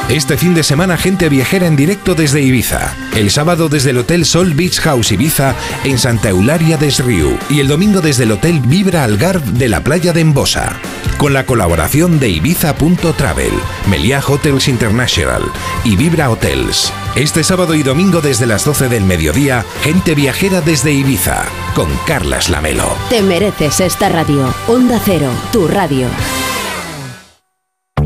Este 0.10 0.36
fin 0.36 0.54
de 0.54 0.64
semana 0.64 0.98
gente 0.98 1.30
viajera 1.30 1.68
en 1.68 1.78
directo 1.78 2.16
desde 2.16 2.42
Ibiza. 2.42 2.94
El 3.16 3.32
sábado 3.32 3.70
desde 3.70 3.92
el 3.92 3.98
Hotel 3.98 4.26
Sol 4.26 4.54
Beach 4.54 4.82
House 4.82 5.12
Ibiza 5.14 5.56
en 5.86 5.98
Santa 5.98 6.30
Eularia 6.30 6.76
des 6.76 7.00
Riu 7.00 7.38
y 7.50 7.62
el 7.62 7.70
domingo 7.70 8.02
desde 8.02 8.24
el 8.24 8.32
Hotel 8.34 8.60
Vibra 8.60 9.06
Algarve 9.06 9.52
de 9.52 9.70
la 9.70 9.82
playa 9.84 10.12
de 10.12 10.22
Embosa. 10.22 10.80
Con 11.18 11.34
la 11.34 11.46
colaboración 11.46 12.20
de 12.20 12.30
Ibiza.travel, 12.30 13.54
Meliá 13.90 14.22
Hotels 14.26 14.68
International 14.68 15.44
y 15.86 15.96
Vibra 15.96 16.30
Hotels. 16.30 16.92
Este 17.16 17.44
sábado 17.44 17.74
y 17.76 17.84
domingo 17.84 18.20
desde 18.22 18.48
las 18.48 18.66
12 18.66 18.90
del 18.90 19.06
mediodía, 19.06 19.64
gente 19.84 20.14
viajera 20.14 20.60
desde 20.62 20.92
Ibiza 20.92 21.46
con 21.74 21.90
Carlas 22.06 22.50
Lamelo. 22.50 22.96
Te 23.10 23.22
mereces 23.22 23.80
esta 23.80 24.10
radio. 24.10 24.54
Onda 24.68 25.00
Cero, 25.06 25.30
tu 25.54 25.68
radio. 25.68 26.08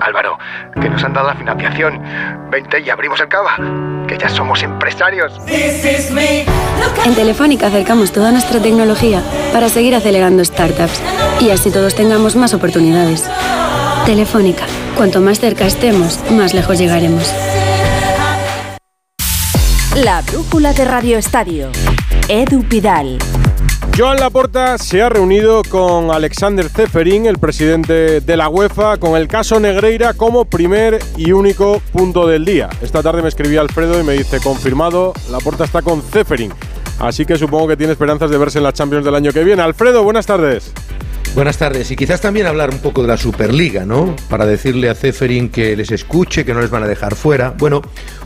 Álvaro, 0.00 0.38
que 0.80 0.88
nos 0.88 1.02
han 1.02 1.12
dado 1.12 1.28
la 1.28 1.34
financiación. 1.34 2.00
Vente 2.50 2.80
y 2.80 2.90
abrimos 2.90 3.20
el 3.20 3.28
cava, 3.28 3.56
que 4.06 4.16
ya 4.18 4.28
somos 4.28 4.62
empresarios. 4.62 5.38
En 7.04 7.14
Telefónica 7.14 7.66
acercamos 7.66 8.12
toda 8.12 8.30
nuestra 8.30 8.60
tecnología 8.60 9.22
para 9.52 9.68
seguir 9.68 9.94
acelerando 9.94 10.44
startups 10.44 11.02
y 11.40 11.50
así 11.50 11.70
todos 11.70 11.94
tengamos 11.94 12.36
más 12.36 12.54
oportunidades. 12.54 13.28
Telefónica, 14.04 14.64
Cuanto 14.96 15.20
más 15.20 15.40
cerca 15.40 15.66
estemos, 15.66 16.18
más 16.30 16.54
lejos 16.54 16.78
llegaremos. 16.78 17.30
La 19.94 20.22
brújula 20.22 20.72
de 20.72 20.86
Radio 20.86 21.18
Estadio. 21.18 21.68
Edu 22.26 22.62
Pidal. 22.62 23.18
Joan 23.96 24.20
Laporta 24.20 24.76
se 24.76 25.00
ha 25.00 25.08
reunido 25.08 25.62
con 25.70 26.10
Alexander 26.10 26.68
Zeferin, 26.68 27.24
el 27.24 27.38
presidente 27.38 28.20
de 28.20 28.36
la 28.36 28.50
UEFA, 28.50 28.98
con 28.98 29.16
el 29.16 29.26
caso 29.26 29.58
Negreira 29.58 30.12
como 30.12 30.44
primer 30.44 30.98
y 31.16 31.32
único 31.32 31.80
punto 31.92 32.26
del 32.26 32.44
día. 32.44 32.68
Esta 32.82 33.02
tarde 33.02 33.22
me 33.22 33.28
escribía 33.28 33.62
Alfredo 33.62 33.98
y 33.98 34.04
me 34.04 34.12
dice, 34.12 34.38
confirmado, 34.40 35.14
Laporta 35.30 35.64
está 35.64 35.80
con 35.80 36.02
Zeferin. 36.02 36.52
Así 36.98 37.24
que 37.24 37.38
supongo 37.38 37.68
que 37.68 37.78
tiene 37.78 37.94
esperanzas 37.94 38.28
de 38.28 38.36
verse 38.36 38.58
en 38.58 38.64
la 38.64 38.74
Champions 38.74 39.02
del 39.02 39.14
año 39.14 39.32
que 39.32 39.42
viene. 39.42 39.62
Alfredo, 39.62 40.02
buenas 40.02 40.26
tardes. 40.26 40.74
Buenas 41.34 41.58
tardes. 41.58 41.90
Y 41.90 41.96
quizás 41.96 42.20
también 42.20 42.46
hablar 42.46 42.70
un 42.70 42.78
poco 42.78 43.00
de 43.02 43.08
la 43.08 43.16
Superliga, 43.16 43.84
¿no? 43.84 44.16
Para 44.28 44.44
decirle 44.46 44.88
a 44.88 44.94
Zeferin 44.94 45.50
que 45.50 45.76
les 45.76 45.90
escuche, 45.90 46.44
que 46.44 46.54
no 46.54 46.60
les 46.60 46.70
van 46.70 46.82
a 46.82 46.86
dejar 46.86 47.14
fuera. 47.14 47.54
Bueno, 47.58 47.82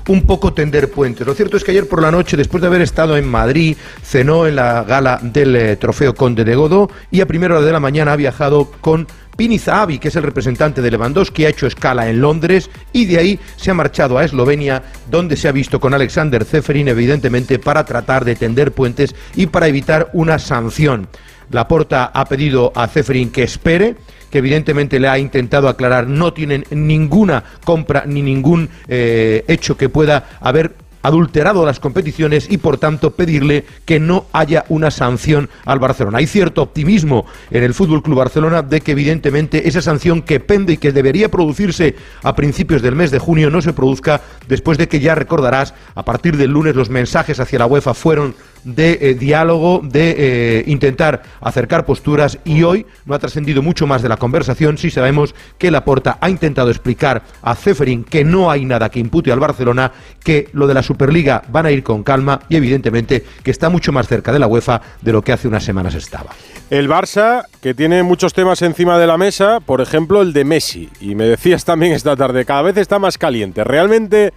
un 0.09 0.23
poco 0.23 0.53
tender 0.53 0.91
puentes. 0.91 1.27
Lo 1.27 1.35
cierto 1.35 1.57
es 1.57 1.65
que 1.65 1.71
ayer 1.71 1.89
por 1.89 2.03
la 2.03 2.11
noche, 2.11 2.37
después 2.37 2.61
de 2.61 2.67
haber 2.67 2.83
estado 2.83 3.17
en 3.17 3.29
Madrid, 3.29 3.77
cenó 4.03 4.47
en 4.47 4.57
la 4.57 4.85
gala 4.85 5.19
del 5.23 5.57
eh, 5.57 5.77
Trofeo 5.77 6.15
Conde 6.15 6.45
de 6.45 6.55
Godó 6.55 6.91
y 7.11 7.21
a 7.21 7.27
primera 7.27 7.55
hora 7.55 7.67
de 7.67 7.73
la 7.73 7.81
mañana 7.81 8.13
ha 8.13 8.17
viajado 8.17 8.71
con 8.81 9.07
Pini 9.37 9.59
Zahavi, 9.59 9.99
que 9.99 10.09
es 10.09 10.17
el 10.17 10.23
representante 10.23 10.83
de 10.83 10.91
Lewandowski, 10.91 11.47
ha 11.47 11.49
hecho 11.49 11.67
escala 11.67 12.11
en 12.11 12.21
Londres 12.21 12.69
y 12.93 13.07
de 13.07 13.19
ahí 13.19 13.41
se 13.57 13.71
ha 13.71 13.75
marchado 13.75 14.19
a 14.19 14.25
Eslovenia, 14.25 14.83
donde 15.11 15.37
se 15.37 15.49
ha 15.49 15.53
visto 15.53 15.81
con 15.81 15.95
Alexander 15.95 16.45
Zeferin, 16.45 16.89
evidentemente, 16.89 17.59
para 17.59 17.85
tratar 17.85 18.25
de 18.27 18.37
tender 18.37 18.73
puentes 18.73 19.15
y 19.35 19.47
para 19.47 19.67
evitar 19.67 20.11
una 20.13 20.39
sanción. 20.39 21.09
Laporta 21.51 22.11
ha 22.15 22.25
pedido 22.27 22.73
a 22.75 22.87
Zeferin 22.87 23.31
que 23.31 23.43
espere, 23.43 23.97
que 24.31 24.39
evidentemente 24.39 25.01
le 25.01 25.09
ha 25.09 25.19
intentado 25.19 25.69
aclarar, 25.69 26.07
no 26.07 26.33
tienen 26.33 26.65
ninguna 26.71 27.43
compra 27.65 28.05
ni 28.07 28.23
ningún 28.23 28.69
eh, 28.89 29.45
hecho 29.49 29.77
que 29.77 29.89
pueda 29.89 30.29
haber 30.41 30.75
adulterado 31.03 31.65
las 31.65 31.81
competiciones 31.81 32.47
y 32.51 32.59
por 32.59 32.79
tanto 32.79 33.13
pedirle 33.13 33.65
que 33.85 34.01
no 34.01 34.27
haya 34.33 34.65
una 34.69 34.91
sanción 34.91 35.49
al 35.65 35.79
Barcelona. 35.79 36.19
Hay 36.19 36.27
cierto 36.27 36.63
optimismo 36.63 37.27
en 37.51 37.63
el 37.63 37.75
Fútbol 37.75 38.03
Club 38.03 38.19
Barcelona 38.19 38.63
de 38.63 38.81
que 38.81 38.93
evidentemente 38.93 39.69
esa 39.69 39.83
sanción 39.83 40.23
que 40.23 40.41
pende 40.41 40.75
y 40.75 40.77
que 40.77 40.93
debería 40.93 41.31
producirse 41.31 41.97
a 42.23 42.35
principios 42.35 42.83
del 42.83 42.97
mes 42.97 43.11
de 43.11 43.19
junio 43.19 43.51
no 43.51 43.63
se 43.63 43.73
produzca 43.73 44.21
después 44.49 44.79
de 44.79 44.89
que 44.89 45.01
ya 45.01 45.15
recordarás 45.15 45.75
a 45.95 46.05
partir 46.05 46.37
del 46.37 46.51
lunes 46.51 46.77
los 46.77 46.91
mensajes 46.91 47.41
hacia 47.41 47.59
la 47.59 47.67
UEFA 47.67 47.95
fueron 47.95 48.35
de 48.65 48.99
eh, 49.01 49.15
diálogo, 49.15 49.81
de 49.83 50.15
eh, 50.17 50.65
intentar 50.67 51.23
acercar 51.41 51.85
posturas 51.85 52.39
y 52.45 52.63
hoy 52.63 52.87
no 53.05 53.15
ha 53.15 53.19
trascendido 53.19 53.63
mucho 53.63 53.87
más 53.87 54.03
de 54.03 54.09
la 54.09 54.17
conversación 54.17 54.79
si 54.79 54.91
sabemos 54.91 55.35
que 55.59 55.71
Laporta 55.71 56.19
ha 56.21 56.31
intentado 56.31 56.71
explicar 56.71 57.23
a 57.43 57.55
Ceferin 57.55 58.05
que 58.05 58.25
no 58.25 58.51
hay 58.51 58.65
nada 58.65 58.89
que 58.89 59.01
impute 59.01 59.33
al 59.33 59.41
Barcelona, 59.41 59.93
que 60.23 60.49
lo 60.53 60.67
de 60.67 60.75
la 60.75 60.83
Superliga 60.83 61.43
van 61.49 61.67
a 61.67 61.71
ir 61.71 61.83
con 61.83 62.03
calma 62.03 62.41
y 62.49 62.57
evidentemente 62.57 63.25
que 63.43 63.51
está 63.51 63.69
mucho 63.69 63.93
más 63.93 64.09
cerca 64.09 64.33
de 64.33 64.39
la 64.39 64.47
UEFA 64.47 64.81
de 65.01 65.13
lo 65.13 65.23
que 65.23 65.33
hace 65.33 65.49
unas 65.49 65.65
semanas 65.65 65.95
estaba. 65.95 66.31
El 66.71 66.89
Barça, 66.89 67.45
que 67.61 67.75
tiene 67.75 68.03
muchos 68.03 68.33
temas 68.33 68.63
encima 68.63 68.99
de 68.99 69.07
la 69.07 69.19
mesa, 69.19 69.61
por 69.61 69.81
ejemplo 69.81 70.23
el 70.23 70.33
de 70.33 70.45
Messi, 70.45 70.89
y 71.01 71.15
me 71.15 71.25
decías 71.25 71.65
también 71.65 71.93
esta 71.93 72.17
tarde, 72.17 72.45
cada 72.45 72.63
vez 72.63 72.77
está 72.77 72.99
más 72.99 73.19
caliente. 73.19 73.65
¿Realmente 73.65 74.33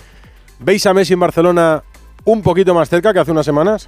veis 0.60 0.86
a 0.86 0.94
Messi 0.94 1.14
en 1.14 1.20
Barcelona 1.20 1.84
un 2.26 2.42
poquito 2.42 2.74
más 2.74 2.90
cerca 2.90 3.14
que 3.14 3.20
hace 3.20 3.32
unas 3.32 3.46
semanas? 3.46 3.88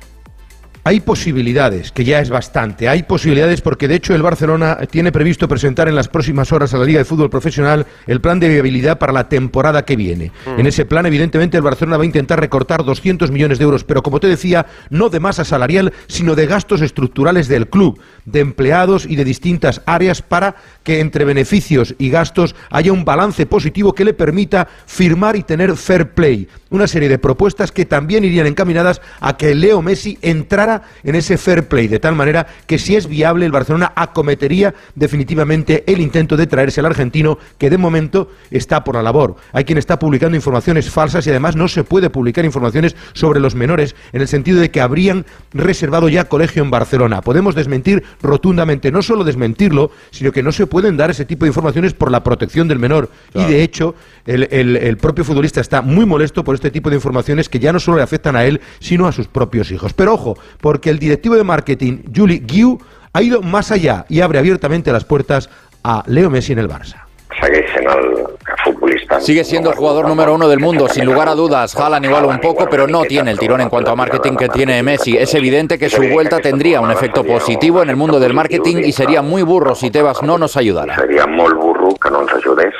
Hay 0.87 0.99
posibilidades, 0.99 1.91
que 1.91 2.03
ya 2.03 2.19
es 2.19 2.29
bastante. 2.29 2.87
Hay 2.87 3.01
posibilidades 3.01 3.61
porque 3.61 3.87
de 3.87 3.95
hecho 3.95 4.13
el 4.13 4.21
Barcelona 4.21 4.77
tiene 4.87 5.11
previsto 5.11 5.47
presentar 5.47 5.87
en 5.87 5.95
las 5.95 6.09
próximas 6.09 6.51
horas 6.51 6.75
a 6.75 6.77
la 6.77 6.85
Liga 6.85 6.99
de 6.99 7.05
Fútbol 7.05 7.31
Profesional 7.31 7.87
el 8.05 8.21
plan 8.21 8.39
de 8.39 8.49
viabilidad 8.49 8.99
para 8.99 9.11
la 9.11 9.27
temporada 9.27 9.83
que 9.83 9.95
viene. 9.95 10.31
Mm. 10.45 10.59
En 10.59 10.67
ese 10.67 10.85
plan, 10.85 11.07
evidentemente, 11.07 11.57
el 11.57 11.63
Barcelona 11.63 11.97
va 11.97 12.03
a 12.03 12.05
intentar 12.05 12.39
recortar 12.39 12.85
200 12.85 13.31
millones 13.31 13.57
de 13.57 13.63
euros, 13.63 13.83
pero 13.83 14.03
como 14.03 14.19
te 14.19 14.27
decía, 14.27 14.67
no 14.91 15.09
de 15.09 15.19
masa 15.19 15.43
salarial, 15.43 15.91
sino 16.05 16.35
de 16.35 16.45
gastos 16.45 16.81
estructurales 16.81 17.47
del 17.47 17.67
club, 17.67 17.99
de 18.25 18.41
empleados 18.41 19.07
y 19.07 19.15
de 19.15 19.25
distintas 19.25 19.81
áreas 19.87 20.21
para 20.21 20.55
que 20.83 20.99
entre 20.99 21.25
beneficios 21.25 21.95
y 21.97 22.11
gastos 22.11 22.53
haya 22.69 22.93
un 22.93 23.05
balance 23.05 23.47
positivo 23.47 23.93
que 23.93 24.05
le 24.05 24.13
permita 24.13 24.67
firmar 24.85 25.35
y 25.35 25.41
tener 25.41 25.75
fair 25.77 26.11
play. 26.11 26.47
Una 26.69 26.85
serie 26.85 27.09
de 27.09 27.17
propuestas 27.17 27.71
que 27.71 27.85
también 27.85 28.23
irían 28.23 28.45
encaminadas 28.45 29.01
a 29.19 29.35
que 29.35 29.55
Leo 29.55 29.81
Messi 29.81 30.19
entrara 30.21 30.74
en 31.03 31.15
ese 31.15 31.37
fair 31.37 31.67
play, 31.67 31.87
de 31.87 31.99
tal 31.99 32.15
manera 32.15 32.47
que 32.67 32.77
si 32.79 32.95
es 32.95 33.07
viable 33.07 33.45
el 33.45 33.51
Barcelona 33.51 33.91
acometería 33.95 34.73
definitivamente 34.95 35.83
el 35.87 36.01
intento 36.01 36.35
de 36.35 36.47
traerse 36.47 36.79
al 36.79 36.87
argentino 36.87 37.37
que 37.57 37.69
de 37.69 37.77
momento 37.77 38.29
está 38.51 38.83
por 38.83 38.95
la 38.95 39.03
labor. 39.03 39.35
Hay 39.53 39.63
quien 39.63 39.77
está 39.77 39.99
publicando 39.99 40.35
informaciones 40.35 40.89
falsas 40.89 41.25
y 41.27 41.29
además 41.29 41.55
no 41.55 41.67
se 41.67 41.83
puede 41.83 42.09
publicar 42.09 42.43
informaciones 42.45 42.95
sobre 43.13 43.39
los 43.39 43.55
menores 43.55 43.95
en 44.13 44.21
el 44.21 44.27
sentido 44.27 44.59
de 44.59 44.71
que 44.71 44.81
habrían 44.81 45.25
reservado 45.53 46.09
ya 46.09 46.25
colegio 46.25 46.63
en 46.63 46.71
Barcelona. 46.71 47.21
Podemos 47.21 47.55
desmentir 47.55 48.03
rotundamente, 48.21 48.91
no 48.91 49.01
solo 49.01 49.23
desmentirlo, 49.23 49.91
sino 50.11 50.31
que 50.31 50.43
no 50.43 50.51
se 50.51 50.67
pueden 50.67 50.97
dar 50.97 51.11
ese 51.11 51.25
tipo 51.25 51.45
de 51.45 51.49
informaciones 51.49 51.93
por 51.93 52.11
la 52.11 52.23
protección 52.23 52.67
del 52.67 52.79
menor. 52.79 53.09
Y 53.33 53.43
de 53.45 53.63
hecho, 53.63 53.95
el, 54.25 54.47
el- 54.51 54.75
el 54.77 54.97
propio 54.97 55.23
futbolista 55.23 55.61
está 55.61 55.81
muy 55.81 56.05
molesto 56.05 56.43
por 56.43 56.55
este 56.55 56.71
tipo 56.71 56.89
de 56.89 56.95
informaciones 56.95 57.47
que 57.49 57.59
ya 57.59 57.71
no 57.71 57.79
solo 57.79 57.97
le 57.97 58.03
afectan 58.03 58.35
a 58.35 58.43
él, 58.45 58.59
sino 58.79 59.07
a 59.07 59.11
sus 59.11 59.27
propios 59.27 59.71
hijos. 59.71 59.93
Pero 59.93 60.13
ojo, 60.13 60.37
porque 60.65 60.89
el 60.89 60.97
directivo 60.97 61.35
de 61.35 61.43
marketing, 61.43 61.99
Juli 62.11 62.39
Guiu, 62.39 62.79
ha 63.13 63.21
ido 63.21 63.43
más 63.43 63.71
allá 63.71 64.03
y 64.09 64.21
abre 64.21 64.39
abiertamente 64.39 64.91
las 64.91 65.05
puertas 65.05 65.47
a 65.83 66.01
Leo 66.07 66.31
Messi 66.31 66.53
en 66.53 66.57
el 66.57 66.67
Barça. 66.67 67.03
el 67.43 68.25
futbolista. 68.63 69.21
Sigue 69.21 69.43
siendo 69.43 69.69
el 69.69 69.75
jugador 69.75 70.07
número 70.07 70.33
uno 70.33 70.47
del 70.47 70.59
mundo, 70.59 70.87
sin 70.87 71.05
lugar 71.05 71.29
a 71.29 71.35
dudas. 71.35 71.75
Haaland 71.75 72.05
igual 72.05 72.25
un 72.25 72.39
poco, 72.39 72.67
pero 72.67 72.87
no 72.87 73.03
tiene 73.03 73.29
el 73.29 73.37
tirón 73.37 73.61
en 73.61 73.69
cuanto 73.69 73.91
a 73.91 73.95
marketing 73.95 74.35
que 74.37 74.49
tiene 74.49 74.81
Messi. 74.81 75.15
Es 75.15 75.35
evidente 75.35 75.77
que 75.77 75.87
su 75.87 76.01
vuelta 76.01 76.39
tendría 76.39 76.81
un 76.81 76.89
efecto 76.89 77.23
positivo 77.23 77.83
en 77.83 77.91
el 77.91 77.95
mundo 77.95 78.19
del 78.19 78.33
marketing 78.33 78.77
y 78.77 78.91
sería 78.91 79.21
muy 79.21 79.43
burro 79.43 79.75
si 79.75 79.91
Tebas 79.91 80.23
no 80.23 80.39
nos 80.39 80.57
ayudara. 80.57 80.95
Seria 80.95 81.27
molt 81.27 81.55
burro 81.57 81.93
que 81.93 82.09
no 82.09 82.23
ens 82.23 82.33
ajudés. 82.33 82.73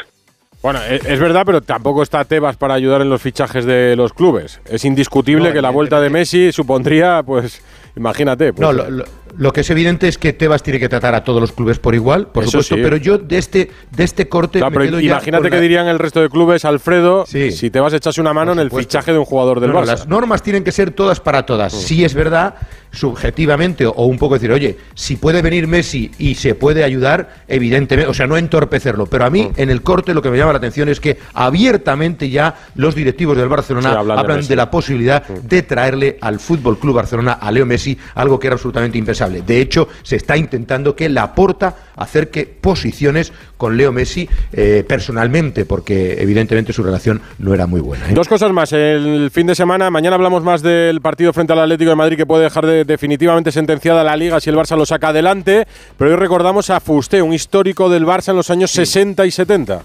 Bueno, 0.66 0.80
e- 0.90 0.96
es 0.96 1.20
verdad, 1.20 1.44
pero 1.46 1.62
tampoco 1.62 2.02
está 2.02 2.26
Tebas 2.26 2.56
para 2.58 2.74
ayudar 2.74 3.00
en 3.02 3.10
los 3.12 3.22
fichajes 3.22 3.66
de 3.66 3.96
los 3.96 4.14
clubes. 4.14 4.60
Es 4.66 4.84
indiscutible 4.84 5.54
que 5.54 5.62
la 5.62 5.70
vuelta 5.70 6.02
de 6.02 6.10
Messi 6.10 6.52
supondría, 6.52 7.22
pues, 7.24 7.62
imagínate. 7.96 8.52
pues, 8.52 8.62
No, 8.62 8.74
lo, 8.74 8.90
lo- 8.90 9.06
lo 9.38 9.52
que 9.54 9.62
es 9.62 9.70
evidente 9.70 10.08
es 10.08 10.18
que 10.18 10.34
Tebas 10.34 10.64
tiene 10.64 10.80
que 10.80 10.90
tratar 10.90 11.14
a 11.16 11.24
todos 11.24 11.42
los 11.42 11.52
clubes 11.52 11.80
por 11.80 11.94
igual, 11.96 12.28
por 12.28 12.44
Eso 12.44 12.52
supuesto, 12.52 12.76
sí. 12.76 12.82
pero 12.82 12.98
yo 12.98 13.18
de 13.18 13.38
este, 13.38 13.72
de 13.92 14.04
este 14.04 14.28
corte 14.30 14.60
me 14.64 14.72
quedo 14.72 15.00
ya 15.00 15.12
imagínate 15.14 15.44
con 15.44 15.50
que 15.52 15.56
la- 15.58 15.62
dirían 15.62 15.88
el 15.88 16.00
resto 16.00 16.22
de 16.22 16.30
clubes, 16.30 16.66
Alfredo, 16.66 17.26
si 17.26 17.70
te 17.70 17.80
vas 17.80 17.94
a 17.94 17.98
echarse 17.98 18.22
una 18.22 18.34
mano 18.34 18.52
en 18.54 18.60
el 18.60 18.72
fichaje 18.72 19.12
de 19.12 19.18
un 19.20 19.26
jugador 19.26 19.60
del 19.60 19.72
No, 19.72 19.76
no, 19.76 19.82
Barça. 19.84 19.88
las 19.88 20.08
normas 20.08 20.42
tienen 20.44 20.64
que 20.64 20.72
ser 20.72 20.92
todas 20.92 21.20
para 21.20 21.46
todas. 21.46 21.74
Si 21.74 22.04
es 22.06 22.14
verdad, 22.14 22.56
subjetivamente, 22.92 23.86
o, 23.86 23.92
un 24.06 24.18
poco 24.18 24.36
decir, 24.36 24.52
oye, 24.52 24.78
si 24.94 25.16
puede 25.18 25.42
venir 25.42 25.68
Messi 25.68 26.12
y 26.18 26.36
se 26.36 26.56
puede 26.56 26.84
ayudar, 26.84 27.44
evidentemente, 27.48 28.10
o 28.10 28.14
sea, 28.14 28.26
no 28.28 28.38
entorpecerlo. 28.38 29.06
Pero 29.06 29.26
a 29.26 29.30
mí, 29.30 29.52
en 29.58 29.70
el 29.70 29.82
corte, 29.82 30.14
lo 30.14 30.22
que 30.22 30.30
me 30.30 30.38
llama 30.38 30.54
la 30.54 30.58
atención 30.60 30.90
es 30.90 31.00
que 31.00 31.18
abiertamente 31.34 32.30
ya 32.30 32.56
los 32.76 32.96
directivos 32.96 33.38
del 33.38 33.48
Barcelona 33.50 33.92
Sí, 33.92 33.98
hablan 33.98 34.20
hablan, 34.20 34.48
de 34.48 34.56
la 34.56 34.72
posibilidad 34.72 35.24
de 35.28 35.62
traerle 35.64 36.18
al 36.22 36.40
Fútbol 36.40 36.80
Club 36.80 36.96
Barcelona 36.96 37.34
a 37.34 37.52
Leo 37.52 37.66
Messi, 37.66 37.98
algo 38.16 38.40
que 38.40 38.48
era 38.48 38.56
absolutamente 38.56 38.98
impensable. 38.98 39.25
De 39.34 39.60
hecho, 39.62 39.88
se 40.04 40.16
está 40.16 40.38
intentando 40.38 40.96
que 40.96 41.10
Laporta 41.10 41.76
acerque 41.96 42.46
posiciones 42.46 43.32
con 43.58 43.78
Leo 43.78 43.92
Messi 43.92 44.28
eh, 44.52 44.84
personalmente, 44.88 45.66
porque 45.66 46.22
evidentemente 46.22 46.74
su 46.74 46.84
relación 46.84 47.22
no 47.40 47.54
era 47.54 47.68
muy 47.68 47.80
buena. 47.82 48.10
¿eh? 48.10 48.14
Dos 48.14 48.28
cosas 48.28 48.52
más. 48.52 48.74
El 48.74 49.30
fin 49.32 49.48
de 49.48 49.56
semana, 49.56 49.90
mañana 49.90 50.16
hablamos 50.16 50.44
más 50.44 50.62
del 50.62 51.00
partido 51.02 51.32
frente 51.34 51.54
al 51.54 51.60
Atlético 51.60 51.90
de 51.92 51.96
Madrid 51.96 52.18
que 52.18 52.26
puede 52.26 52.44
dejar 52.44 52.66
de- 52.66 52.84
definitivamente 52.86 53.52
sentenciada 53.52 54.04
la 54.04 54.16
liga 54.18 54.40
si 54.40 54.50
el 54.50 54.56
Barça 54.56 54.76
lo 54.78 54.86
saca 54.86 55.10
adelante. 55.10 55.66
Pero 55.98 56.12
hoy 56.12 56.18
recordamos 56.18 56.70
a 56.70 56.80
Fusté, 56.80 57.22
un 57.22 57.34
histórico 57.34 57.90
del 57.90 58.06
Barça 58.06 58.30
en 58.30 58.36
los 58.38 58.50
años 58.50 58.72
60 58.72 59.26
y 59.26 59.32
70. 59.32 59.82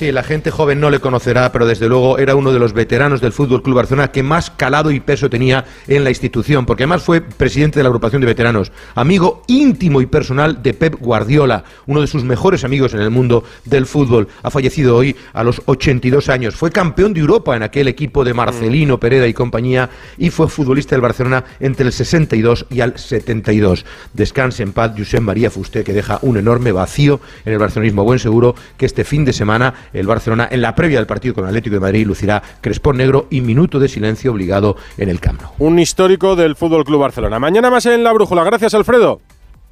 Sí, 0.00 0.12
la 0.12 0.22
gente 0.22 0.50
joven 0.50 0.80
no 0.80 0.88
le 0.88 0.98
conocerá, 0.98 1.52
pero 1.52 1.66
desde 1.66 1.86
luego 1.86 2.16
era 2.16 2.34
uno 2.34 2.54
de 2.54 2.58
los 2.58 2.72
veteranos 2.72 3.20
del 3.20 3.34
Fútbol 3.34 3.62
Club 3.62 3.76
Barcelona 3.76 4.10
que 4.10 4.22
más 4.22 4.48
calado 4.48 4.90
y 4.90 4.98
peso 4.98 5.28
tenía 5.28 5.66
en 5.86 6.04
la 6.04 6.08
institución, 6.08 6.64
porque 6.64 6.84
además 6.84 7.02
fue 7.02 7.20
presidente 7.20 7.78
de 7.78 7.82
la 7.82 7.88
agrupación 7.88 8.22
de 8.22 8.26
veteranos, 8.26 8.72
amigo 8.94 9.42
íntimo 9.46 10.00
y 10.00 10.06
personal 10.06 10.62
de 10.62 10.72
Pep 10.72 10.94
Guardiola, 10.98 11.64
uno 11.86 12.00
de 12.00 12.06
sus 12.06 12.24
mejores 12.24 12.64
amigos 12.64 12.94
en 12.94 13.02
el 13.02 13.10
mundo 13.10 13.44
del 13.66 13.84
fútbol. 13.84 14.28
Ha 14.42 14.50
fallecido 14.50 14.96
hoy 14.96 15.14
a 15.34 15.44
los 15.44 15.60
82 15.66 16.30
años. 16.30 16.54
Fue 16.54 16.70
campeón 16.70 17.12
de 17.12 17.20
Europa 17.20 17.54
en 17.54 17.62
aquel 17.62 17.86
equipo 17.86 18.24
de 18.24 18.32
Marcelino, 18.32 18.98
Pereda 18.98 19.26
y 19.26 19.34
compañía 19.34 19.90
y 20.16 20.30
fue 20.30 20.48
futbolista 20.48 20.94
del 20.94 21.02
Barcelona 21.02 21.44
entre 21.60 21.84
el 21.84 21.92
62 21.92 22.64
y 22.70 22.80
el 22.80 22.96
72. 22.96 23.84
Descanse 24.14 24.62
en 24.62 24.72
paz 24.72 24.92
Josep 24.96 25.20
María 25.20 25.50
Fusté, 25.50 25.84
que 25.84 25.92
deja 25.92 26.20
un 26.22 26.38
enorme 26.38 26.72
vacío 26.72 27.20
en 27.44 27.52
el 27.52 27.58
barcelonismo. 27.58 28.02
Buen 28.02 28.18
seguro 28.18 28.54
que 28.78 28.86
este 28.86 29.04
fin 29.04 29.26
de 29.26 29.34
semana 29.34 29.74
el 29.92 30.06
Barcelona, 30.06 30.48
en 30.50 30.62
la 30.62 30.74
previa 30.74 30.98
del 30.98 31.06
partido 31.06 31.34
con 31.34 31.44
el 31.44 31.48
Atlético 31.48 31.74
de 31.74 31.80
Madrid, 31.80 32.06
lucirá 32.06 32.42
crespón 32.60 32.96
negro 32.96 33.26
y 33.30 33.40
minuto 33.40 33.78
de 33.78 33.88
silencio 33.88 34.32
obligado 34.32 34.76
en 34.96 35.08
el 35.08 35.20
Camp 35.20 35.42
Nou. 35.42 35.52
Un 35.58 35.78
histórico 35.78 36.36
del 36.36 36.56
Fútbol 36.56 36.84
Club 36.84 37.00
Barcelona. 37.00 37.38
Mañana 37.38 37.70
más 37.70 37.86
en 37.86 38.04
la 38.04 38.12
brújula. 38.12 38.44
Gracias, 38.44 38.74
Alfredo. 38.74 39.20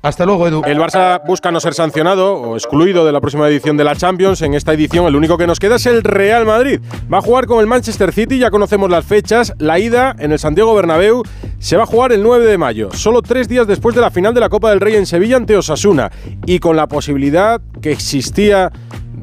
Hasta 0.01 0.25
luego, 0.25 0.47
Edu. 0.47 0.63
El 0.65 0.79
Barça 0.79 1.21
busca 1.27 1.51
no 1.51 1.59
ser 1.59 1.75
sancionado 1.75 2.35
o 2.35 2.55
excluido 2.57 3.05
de 3.05 3.11
la 3.11 3.21
próxima 3.21 3.49
edición 3.49 3.77
de 3.77 3.83
la 3.83 3.97
Champions. 3.97 4.43
En 4.43 4.55
esta 4.55 4.73
edición 4.73 5.07
el 5.07 5.17
único 5.17 5.37
que 5.37 5.49
nos 5.49 5.59
queda 5.59 5.75
es 5.75 5.87
el 5.87 6.05
Real 6.05 6.47
Madrid. 6.47 6.81
Va 7.13 7.19
a 7.19 7.21
jugar 7.21 7.47
con 7.47 7.59
el 7.59 7.67
Manchester 7.67 8.13
City, 8.13 8.39
ya 8.39 8.51
conocemos 8.51 8.91
las 8.91 9.05
fechas. 9.05 9.53
La 9.59 9.81
ida 9.81 10.15
en 10.21 10.31
el 10.31 10.39
Santiago 10.39 10.73
Bernabéu 10.73 11.25
se 11.59 11.77
va 11.77 11.83
a 11.83 11.87
jugar 11.87 12.13
el 12.13 12.23
9 12.23 12.47
de 12.47 12.57
mayo, 12.59 12.91
solo 12.93 13.23
tres 13.23 13.49
días 13.49 13.67
después 13.67 13.97
de 13.97 14.01
la 14.01 14.13
final 14.13 14.33
de 14.35 14.41
la 14.41 14.49
Copa 14.49 14.71
del 14.71 14.79
Rey 14.79 14.95
en 14.95 15.05
Sevilla 15.05 15.37
ante 15.37 15.57
Osasuna. 15.57 16.13
Y 16.47 16.61
con 16.61 16.77
la 16.77 16.87
posibilidad 16.87 17.61
que 17.83 17.91
existía 17.91 18.71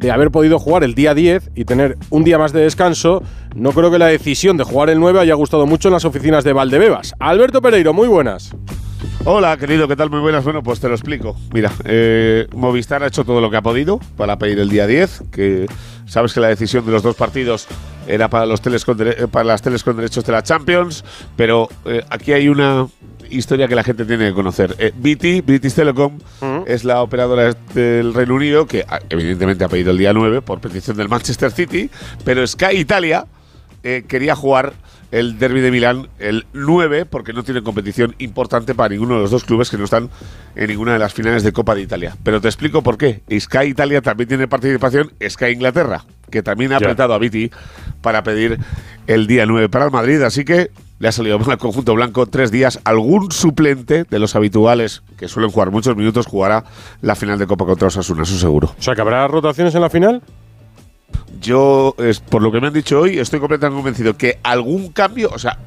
de 0.05 0.12
haber 0.12 0.29
podido 0.29 0.59
jugar 0.59 0.83
el 0.83 0.93
día 0.93 1.15
10 1.15 1.51
y 1.55 1.65
tener 1.65 1.97
un 2.12 2.24
día 2.24 2.38
más 2.38 2.53
de 2.53 2.62
descanso, 2.62 3.24
no 3.55 3.71
creo 3.71 3.89
que 3.89 3.97
la 3.97 4.05
decisión 4.05 4.55
de 4.55 4.63
jugar 4.63 4.91
el 4.91 5.00
9 5.00 5.19
haya 5.19 5.33
gustado 5.33 5.65
mucho 5.65 5.88
en 5.88 5.93
las 5.93 6.05
oficinas 6.05 6.43
de 6.43 6.53
Valdebebas. 6.53 7.15
Alberto 7.19 7.59
Pereiro, 7.59 7.91
muy 7.91 8.07
buenas. 8.07 8.55
Hola, 9.24 9.57
querido, 9.57 9.88
¿qué 9.88 9.95
tal? 9.95 10.12
Muy 10.12 10.19
buenas. 10.19 10.43
Bueno, 10.43 10.62
pues 10.62 10.79
te 10.79 10.88
lo 10.88 10.93
explico. 10.93 11.35
Mira, 11.51 11.71
eh, 11.85 12.47
Movistar 12.55 13.01
ha 13.01 13.07
hecho 13.07 13.24
todo 13.24 13.41
lo 13.41 13.50
que 13.50 13.57
ha 13.57 13.63
podido 13.63 14.00
para 14.15 14.38
pedir 14.38 14.59
el 14.59 14.69
día 14.69 14.85
10, 14.85 15.24
que 15.31 15.65
sabes 16.05 16.33
que 16.33 16.39
la 16.39 16.50
decisión 16.50 16.85
de 16.85 16.91
los 16.91 17.01
dos 17.01 17.15
partidos 17.15 17.67
era 18.07 18.29
para, 18.29 18.45
los 18.45 18.62
teles 18.62 18.85
con 18.85 19.00
para 19.31 19.45
las 19.45 19.63
teles 19.63 19.83
con 19.83 19.97
derechos 19.97 20.24
de 20.24 20.31
la 20.31 20.43
Champions, 20.43 21.03
pero 21.35 21.67
eh, 21.85 22.03
aquí 22.12 22.31
hay 22.33 22.47
una 22.47 22.88
historia 23.29 23.67
que 23.67 23.75
la 23.75 23.84
gente 23.84 24.05
tiene 24.05 24.27
que 24.29 24.34
conocer. 24.34 24.75
Eh, 24.79 24.91
BT, 24.96 25.46
British 25.46 25.74
Telecom, 25.74 26.20
es 26.65 26.84
la 26.84 27.01
operadora 27.01 27.53
del 27.74 28.13
Reino 28.13 28.36
Unido 28.36 28.65
que 28.65 28.86
ah, 28.88 29.00
evidentemente 29.10 29.63
ha 29.63 29.70
pedido 29.70 29.91
el 29.91 29.98
día 29.98 30.13
9 30.13 30.41
por 30.41 30.60
petición 30.60 30.98
del 30.98 31.10
Manchester 31.10 31.51
City, 31.51 31.89
pero 32.24 32.46
Sky 32.46 32.77
Italia 32.77 33.25
eh, 33.84 34.03
quería 34.08 34.36
jugar 34.36 34.74
el 35.12 35.38
derby 35.39 35.62
de 35.62 35.72
Milán 35.72 36.10
el 36.20 36.46
9 36.53 37.05
porque 37.05 37.34
no 37.34 37.44
tiene 37.44 37.62
competición 37.62 38.15
importante 38.17 38.75
para 38.75 38.89
ninguno 38.89 39.15
de 39.15 39.22
los 39.22 39.32
dos 39.32 39.44
clubes 39.44 39.70
que 39.70 39.77
no 39.77 39.86
están 39.86 40.10
en 40.55 40.67
ninguna 40.67 40.94
de 40.94 41.00
las 41.00 41.13
finales 41.13 41.44
de 41.44 41.53
Copa 41.53 41.75
de 41.75 41.82
Italia. 41.82 42.17
Pero 42.24 42.41
te 42.41 42.48
explico 42.48 42.82
por 42.82 42.98
qué. 42.98 43.22
Sky 43.39 43.67
Italia 43.67 44.01
también 44.01 44.27
tiene 44.27 44.48
participación, 44.48 45.13
Sky 45.25 45.46
Inglaterra, 45.46 46.03
que 46.29 46.44
también 46.44 46.74
ha 46.74 46.77
apretado 46.77 47.13
a 47.13 47.20
Viti 47.20 47.51
para 48.01 48.24
pedir 48.24 48.60
el 49.08 49.27
día 49.27 49.46
9 49.46 49.70
para 49.70 49.86
el 49.86 49.91
Madrid. 49.91 50.22
Así 50.22 50.44
que 50.44 50.72
le 50.99 51.07
ha 51.07 51.11
salido 51.11 51.37
mal 51.39 51.51
al 51.51 51.57
conjunto 51.57 51.93
blanco 51.93 52.25
tres 52.25 52.51
días. 52.51 52.79
Algún 52.85 53.31
suplente 53.31 54.05
de 54.05 54.19
los 54.19 54.35
habituales 54.35 55.03
que 55.17 55.27
suelen 55.27 55.51
jugar 55.51 55.71
muchos 55.71 55.95
minutos 55.95 56.25
jugará 56.25 56.63
la 57.01 57.15
final 57.15 57.37
de 57.37 57.47
Copa 57.47 57.65
contra 57.65 57.87
Osasuna, 57.89 58.23
eso 58.23 58.37
seguro. 58.37 58.73
O 58.77 58.81
sea, 58.81 58.95
que 58.95 59.01
habrá 59.01 59.27
rotaciones 59.27 59.75
en 59.75 59.81
la 59.81 59.89
final. 59.89 60.21
Yo, 61.41 61.95
es, 61.97 62.19
por 62.19 62.41
lo 62.41 62.51
que 62.51 62.59
me 62.61 62.67
han 62.67 62.73
dicho 62.73 62.99
hoy, 63.01 63.19
estoy 63.19 63.39
completamente 63.39 63.75
convencido 63.77 64.17
que 64.17 64.39
algún 64.43 64.89
cambio, 64.91 65.29
o 65.33 65.37
sea, 65.39 65.57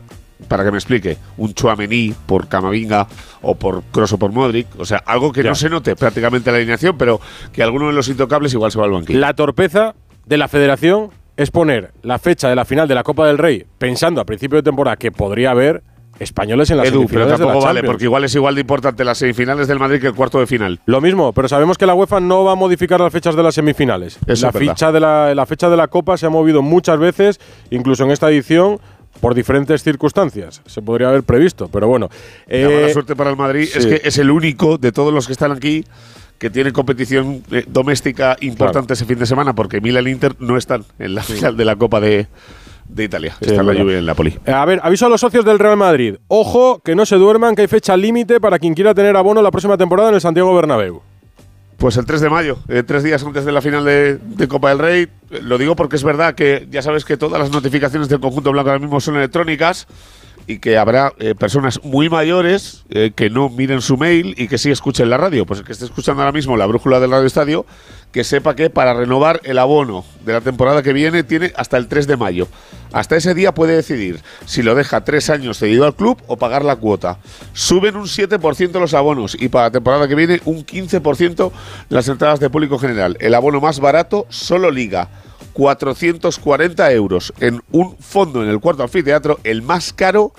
para 0.49 0.65
que 0.65 0.71
me 0.71 0.79
explique, 0.79 1.19
un 1.37 1.53
Chuamení 1.55 2.15
por 2.27 2.49
Camavinga 2.49 3.07
o 3.43 3.55
por 3.55 3.83
Kroos 3.93 4.13
o 4.13 4.19
por 4.19 4.33
Modric, 4.33 4.67
o 4.79 4.85
sea, 4.87 4.99
algo 5.05 5.31
que 5.33 5.43
Ya. 5.43 5.51
no 5.51 5.55
se 5.55 5.69
note 5.69 5.95
prácticamente 5.95 6.49
en 6.51 6.55
la 6.55 6.59
alineación, 6.59 6.97
pero 6.97 7.21
que 7.53 7.63
alguno 7.63 7.89
de 7.89 7.93
los 7.93 8.09
intocables 8.09 8.53
igual 8.55 8.73
se 8.73 8.79
va 8.79 8.87
al 8.87 8.93
banquillo. 8.93 9.19
La 9.19 9.35
torpeza 9.35 9.95
de 10.27 10.37
la 10.39 10.49
federación 10.49 11.11
es 11.39 11.53
poner 11.53 11.93
la 12.03 12.19
fecha 12.19 12.49
de 12.49 12.57
la 12.57 12.65
final 12.65 12.89
de 12.89 12.97
la 12.97 13.05
Copa 13.05 13.27
del 13.29 13.39
Rey 13.39 13.65
pensando 13.79 14.21
a 14.21 14.25
principio 14.27 14.57
de 14.57 14.63
temporada 14.65 14.97
que 14.97 15.13
podría 15.13 15.53
haber 15.53 15.85
españoles 16.19 16.69
en 16.71 16.79
las 16.79 16.89
Edu, 16.89 17.07
pero 17.07 17.27
de 17.27 17.31
la 17.31 17.39
tampoco 17.39 17.65
vale, 17.65 17.85
porque 17.85 18.05
igual 18.05 18.25
es 18.25 18.35
igual 18.35 18.57
de 18.57 18.63
importante 18.63 19.05
las 19.05 19.19
semifinales 19.19 19.69
del 19.69 19.79
Madrid 19.79 20.01
que 20.01 20.09
el 20.09 20.15
cuarto 20.15 20.41
de 20.41 20.49
final. 20.49 20.81
Lo 20.85 21.01
mismo, 21.01 21.33
pero 21.33 21.47
sabemos 21.47 21.79
que 21.79 21.87
la 21.87 21.95
UEFA 21.95 22.19
no 22.19 22.43
va 22.43 22.53
a 22.53 22.55
modificar 22.57 23.01
las 23.01 23.13
fechas 23.13 23.37
de 23.37 23.43
las 23.45 23.55
semifinales. 23.55 24.19
Eso 24.27 24.47
la, 24.47 24.53
ficha 24.53 24.91
de 24.91 24.99
la, 24.99 25.33
la 25.33 25.47
fecha 25.47 25.71
de 25.71 25.77
la 25.77 25.87
Copa 25.87 26.17
se 26.17 26.27
ha 26.27 26.31
movido 26.31 26.61
muchas 26.61 26.99
veces, 26.99 27.39
incluso 27.71 28.03
en 28.03 28.11
esta 28.11 28.29
edición, 28.29 28.81
por 29.21 29.37
diferentes 29.37 29.85
circunstancias. 29.85 30.61
Se 30.67 30.83
podría 30.83 31.11
haber 31.11 31.23
previsto, 31.23 31.69
pero 31.69 31.87
bueno. 31.87 32.09
La 32.49 32.57
Eh, 32.57 32.65
mala 32.81 32.93
suerte 32.93 33.15
para 33.15 33.31
el 33.31 33.37
Madrid 33.37 33.69
es 33.73 33.87
que 33.87 34.01
es 34.03 34.19
el 34.19 34.33
único 34.33 34.77
de 34.77 34.91
todos 34.91 35.15
los 35.15 35.29
que 35.29 35.35
están 35.35 35.53
aquí 35.53 35.85
que 36.39 36.51
tiene 36.51 36.73
competición 36.73 37.43
eh, 37.51 37.65
doméstica 37.69 38.37
importante 38.41 38.95
ese 38.95 39.05
fin 39.05 39.19
de 39.19 39.27
semana, 39.27 39.55
porque 39.55 39.81
Milan 39.81 40.07
e 40.07 40.11
Inter 40.11 40.35
no 40.39 40.57
están 40.57 40.85
en 40.99 41.15
la 41.15 41.23
final 41.23 41.57
de 41.57 41.65
la 41.65 41.77
Copa 41.77 42.01
de, 42.01 42.27
de 42.89 43.05
Italia. 43.05 43.33
Sí, 43.41 43.47
Está 43.47 43.55
es 43.55 43.61
en 43.61 43.67
la 43.67 43.75
lluvia 43.75 43.97
y 43.97 43.99
en 43.99 44.07
la 44.07 44.15
poli. 44.15 44.39
Eh, 44.47 44.53
A 44.53 44.65
ver, 44.65 44.81
aviso 44.83 45.07
a 45.07 45.09
los 45.09 45.21
socios 45.21 45.45
del 45.45 45.59
Real 45.59 45.77
Madrid. 45.77 46.17
Ojo, 46.29 46.81
que 46.85 46.95
no 46.95 47.05
se 47.07 47.17
duerman, 47.17 47.55
que 47.55 47.63
hay 47.63 47.69
fecha 47.69 47.97
límite 47.97 48.41
para 48.41 48.59
quien 48.59 48.75
quiera 48.75 48.95
tener 48.95 49.17
abono 49.17 49.43
la 49.43 49.51
próxima 49.51 49.77
temporada 49.77 50.11
en 50.11 50.15
el 50.17 50.21
Santiago 50.21 50.55
Bernabéu. 50.55 51.03
Pues 51.79 51.97
el 51.97 52.07
3 52.07 52.21
de 52.21 52.29
mayo, 52.29 52.59
eh, 52.67 52.83
tres 52.83 53.05
días 53.05 53.23
antes 53.23 53.45
de 53.45 53.53
la 53.53 53.63
final 53.63 53.85
de, 53.85 54.49
Copa 54.49 54.71
del 54.71 54.81
Rey. 54.81 55.09
Lo 55.31 55.59
digo 55.59 55.77
porque 55.77 55.95
es 55.95 56.03
verdad 56.03 56.35
que 56.35 56.67
ya 56.73 56.83
sabes 56.83 57.05
que 57.05 57.17
todas 57.17 57.41
las 57.41 57.53
notificaciones 57.53 58.09
del 58.09 58.19
conjunto 58.19 58.51
blanco 58.51 58.71
ahora 58.71 58.81
mismo 58.81 59.01
son 59.01 59.15
electrónicas 59.15 59.87
y 60.49 60.59
que 60.59 60.77
habrá 60.77 61.13
eh, 61.21 61.37
personas 61.37 61.85
muy 61.85 62.09
mayores 62.09 62.85
eh, 62.91 63.13
que 63.15 63.31
no 63.31 63.49
miren 63.49 63.81
su 63.81 63.97
mail 63.97 64.35
y 64.37 64.49
que 64.49 64.59
sí 64.59 64.73
escuchen 64.73 65.09
la 65.09 65.19
radio. 65.19 65.47
Pues 65.47 65.61
el 65.61 65.67
que 65.67 65.71
esté 65.71 65.85
escuchando 65.85 66.21
ahora 66.21 66.33
mismo 66.33 66.57
la 66.57 66.67
brújula 66.67 66.99
del 66.99 67.13
Radio 67.13 67.27
Estadio, 67.29 67.65
que 68.13 68.25
sepa 68.25 68.57
que 68.57 68.71
para 68.71 68.95
renovar 68.95 69.41
el 69.45 69.59
abono 69.59 70.05
de 70.25 70.33
la 70.33 70.41
temporada 70.41 70.83
que 70.83 70.93
viene 70.93 71.23
tiene 71.23 71.53
hasta 71.57 71.77
el 71.77 71.89
3 71.89 72.07
de 72.07 72.17
mayo. 72.17 72.49
Hasta 72.93 73.17
ese 73.17 73.35
día 73.35 73.53
puede 73.53 73.77
decidir 73.77 74.21
si 74.47 74.63
lo 74.63 74.75
deja 74.75 75.05
tres 75.05 75.29
años 75.29 75.59
cedido 75.59 75.85
al 75.85 75.95
club 75.95 76.21
o 76.27 76.37
pagar 76.37 76.65
la 76.65 76.77
cuota. 76.77 77.19
Suben 77.53 77.97
un 77.97 78.07
7% 78.07 78.81
los 78.81 78.95
abonos 78.95 79.37
y 79.39 79.49
para 79.49 79.67
la 79.67 79.71
temporada 79.71 80.09
que 80.09 80.15
viene 80.15 80.41
un 80.47 80.65
15% 80.65 81.53
las 81.91 82.09
entradas 82.09 82.41
de 82.41 82.51
público 82.51 82.79
general. 82.79 83.17
El 83.21 83.35
abono 83.35 83.61
más 83.61 83.81
barato, 83.81 84.27
solo 84.31 84.71
Liga. 84.71 85.09
440 85.53 86.93
euros 86.93 87.33
en 87.41 87.61
un 87.73 87.97
fondo 87.99 88.45
en 88.45 88.49
el 88.49 88.61
cuarto 88.61 88.85
anfiteatro, 88.85 89.41
el 89.43 89.63
más 89.63 89.93
caro 89.93 90.33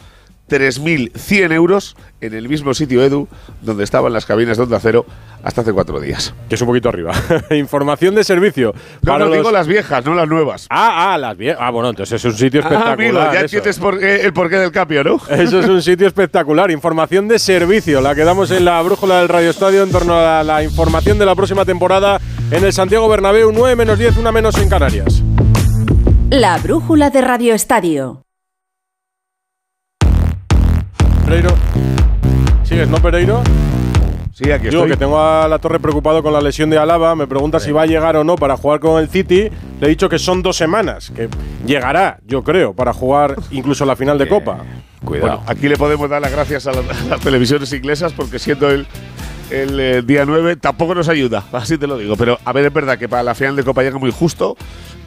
3.100 0.49 1.51
euros 1.53 1.95
en 2.21 2.33
el 2.33 2.49
mismo 2.49 2.73
sitio 2.73 3.03
Edu 3.03 3.27
donde 3.61 3.83
estaban 3.83 4.11
las 4.11 4.25
cabinas 4.25 4.57
de 4.57 4.63
Onda 4.63 4.79
Cero 4.81 5.05
hasta 5.43 5.61
hace 5.61 5.71
cuatro 5.71 5.99
días. 6.01 6.33
Que 6.49 6.55
es 6.55 6.61
un 6.61 6.67
poquito 6.67 6.89
arriba. 6.89 7.13
Información 7.51 8.15
de 8.15 8.23
servicio. 8.25 8.73
No, 9.01 9.13
para 9.13 9.19
no 9.19 9.25
los- 9.27 9.37
digo 9.37 9.51
las 9.51 9.67
viejas, 9.67 10.03
no 10.05 10.13
las 10.15 10.27
nuevas. 10.27 10.67
Ah, 10.69 11.13
ah, 11.13 11.17
las 11.17 11.37
viejas. 11.37 11.59
Ah, 11.61 11.69
bueno, 11.71 11.89
entonces 11.89 12.13
es 12.19 12.25
un 12.25 12.37
sitio 12.37 12.59
Ah, 12.61 12.63
espectacular. 12.67 12.93
amigo, 12.99 13.33
ya 13.33 13.39
entiendes 13.41 13.79
por 13.79 13.99
qué- 13.99 14.21
el 14.25 14.33
porqué 14.33 14.57
del 14.57 14.71
cambio, 14.71 15.03
¿no? 15.03 15.15
Eso 15.29 15.59
es 15.59 15.67
un 15.67 15.81
sitio 15.81 16.07
espectacular. 16.07 16.71
Información 16.71 17.27
de 17.27 17.39
servicio, 17.39 18.01
la 18.01 18.15
que 18.15 18.23
damos 18.25 18.51
en 18.51 18.65
la 18.65 18.81
brújula 18.81 19.19
del 19.19 19.29
Radio 19.29 19.49
Estadio 19.49 19.83
en 19.83 19.91
torno 19.91 20.15
a 20.15 20.43
la 20.43 20.63
información 20.63 21.17
de 21.19 21.25
la 21.25 21.35
próxima 21.35 21.63
temporada 21.63 22.19
en 22.51 22.63
el 22.65 22.73
Santiago 22.73 23.07
Bernabéu, 23.07 23.51
9 23.53 23.75
menos 23.75 23.97
10, 23.99 24.17
una 24.17 24.31
menos 24.31 24.57
en 24.57 24.67
Canarias. 24.69 25.23
La 26.31 26.57
brújula 26.57 27.09
de 27.09 27.21
Radio 27.21 27.53
Estadio. 27.55 28.23
Pereiro. 31.29 31.53
¿Sigues, 32.63 32.87
no, 32.89 32.97
Pereiro? 32.97 33.43
Sí, 34.33 34.51
aquí 34.51 34.69
Digo 34.69 34.77
estoy. 34.83 34.89
que 34.89 34.97
tengo 34.97 35.21
a 35.21 35.47
la 35.47 35.59
torre 35.59 35.79
preocupado 35.79 36.23
con 36.23 36.33
la 36.33 36.41
lesión 36.41 36.71
de 36.71 36.79
Alaba. 36.79 37.15
Me 37.15 37.27
pregunta 37.27 37.59
si 37.59 37.71
va 37.71 37.83
a 37.83 37.85
llegar 37.85 38.15
o 38.17 38.23
no 38.23 38.35
para 38.35 38.57
jugar 38.57 38.79
con 38.79 38.99
el 38.99 39.09
City. 39.09 39.47
Le 39.79 39.85
he 39.85 39.89
dicho 39.89 40.09
que 40.09 40.17
son 40.17 40.41
dos 40.41 40.57
semanas, 40.57 41.11
que 41.15 41.29
llegará, 41.67 42.17
yo 42.25 42.43
creo, 42.43 42.73
para 42.73 42.93
jugar 42.93 43.35
incluso 43.51 43.85
la 43.85 43.95
final 43.95 44.17
de 44.17 44.27
Copa. 44.27 44.57
Bueno, 45.03 45.43
aquí 45.45 45.69
le 45.69 45.77
podemos 45.77 46.09
dar 46.09 46.19
las 46.19 46.31
gracias 46.31 46.65
a, 46.65 46.71
la- 46.71 46.79
a 46.79 47.09
las 47.09 47.19
televisiones 47.21 47.71
inglesas 47.73 48.11
porque 48.13 48.39
siendo 48.39 48.67
el, 48.71 48.87
el, 49.51 49.79
eh, 49.79 50.01
día 50.01 50.25
9 50.25 50.55
tampoco 50.55 50.95
nos 50.95 51.09
ayuda, 51.09 51.43
así 51.53 51.77
te 51.77 51.85
lo 51.85 51.95
digo. 51.99 52.15
Pero 52.17 52.39
a 52.43 52.51
ver, 52.53 52.65
es 52.65 52.73
verdad 52.73 52.97
que 52.97 53.07
para 53.07 53.21
la 53.21 53.35
final 53.35 53.55
de 53.55 53.63
Copa 53.63 53.83
llega 53.83 53.99
muy 53.99 54.11
justo, 54.11 54.57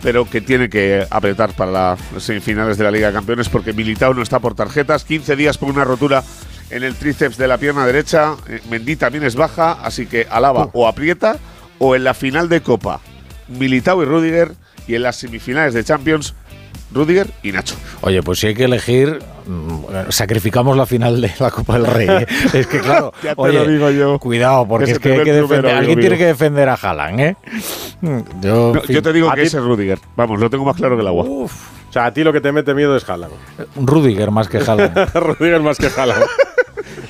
pero 0.02 0.28
que 0.28 0.40
tiene 0.40 0.68
que 0.68 1.06
apretar 1.10 1.54
para 1.54 1.70
las 1.70 2.00
semifinales 2.18 2.76
de 2.76 2.84
la 2.84 2.90
Liga 2.90 3.06
de 3.06 3.12
Campeones 3.12 3.48
porque 3.48 3.72
Militao 3.72 4.12
no 4.12 4.22
está 4.22 4.40
por 4.40 4.54
tarjetas, 4.54 5.04
15 5.04 5.36
días 5.36 5.58
por 5.58 5.70
una 5.70 5.84
rotura 5.84 6.22
en 6.70 6.82
el 6.82 6.94
tríceps 6.94 7.36
de 7.36 7.48
la 7.48 7.58
pierna 7.58 7.86
derecha, 7.86 8.34
eh, 8.48 8.60
Mendy 8.70 8.96
también 8.96 9.24
es 9.24 9.36
baja, 9.36 9.72
así 9.72 10.06
que 10.06 10.26
Alaba 10.28 10.70
o 10.72 10.88
aprieta 10.88 11.38
o 11.78 11.94
en 11.94 12.04
la 12.04 12.14
final 12.14 12.48
de 12.48 12.62
Copa, 12.62 13.00
Militao 13.48 14.02
y 14.02 14.06
Rudiger 14.06 14.52
y 14.86 14.94
en 14.94 15.02
las 15.02 15.16
semifinales 15.16 15.74
de 15.74 15.84
Champions, 15.84 16.34
Rudiger 16.92 17.26
y 17.42 17.52
Nacho. 17.52 17.74
Oye, 18.02 18.22
pues 18.22 18.38
si 18.40 18.48
hay 18.48 18.54
que 18.54 18.64
elegir, 18.64 19.18
mm, 19.46 20.10
sacrificamos 20.10 20.76
la 20.76 20.86
final 20.86 21.20
de 21.20 21.30
la 21.38 21.50
Copa 21.50 21.74
del 21.78 21.86
Rey. 21.86 22.08
¿eh? 22.08 22.26
es 22.52 22.66
que 22.66 22.80
claro, 22.80 23.12
Ya 23.22 23.34
te 23.34 23.40
oye, 23.40 23.58
lo 23.58 23.66
digo 23.66 23.90
yo. 23.90 24.18
cuidado, 24.18 24.66
porque 24.68 24.84
Ese 24.84 24.92
es 24.94 24.98
que, 24.98 25.12
hay 25.12 25.22
que 25.24 25.32
defender, 25.32 25.74
alguien 25.74 25.98
mío. 25.98 26.02
tiene 26.02 26.18
que 26.18 26.26
defender 26.26 26.68
a 26.68 26.74
Haaland, 26.74 27.20
¿eh? 27.20 27.36
Mm, 28.00 28.18
Yo, 28.42 28.72
No, 28.74 28.80
en 28.80 28.82
fin, 28.86 28.94
yo 28.96 29.02
te 29.02 29.12
digo 29.12 29.30
que 29.30 29.40
ti- 29.42 29.46
ese 29.46 29.58
es 29.58 29.64
Rudiger. 29.64 29.98
Vamos, 30.16 30.38
lo 30.40 30.50
tengo 30.50 30.64
más 30.64 30.76
claro 30.76 30.96
que 30.96 31.02
el 31.02 31.08
agua. 31.08 31.24
O 31.24 31.48
sea, 31.92 32.06
a 32.06 32.12
ti 32.12 32.24
lo 32.24 32.32
que 32.32 32.40
te 32.40 32.52
mete 32.52 32.74
miedo 32.74 32.96
es 32.96 33.08
Haaland. 33.08 33.32
Rudiger 33.76 34.30
más 34.30 34.48
que 34.48 34.58
Haaland. 34.58 34.96
Rudiger 35.14 35.60
más 35.60 35.78
que 35.78 35.88
Haaland. 35.88 36.24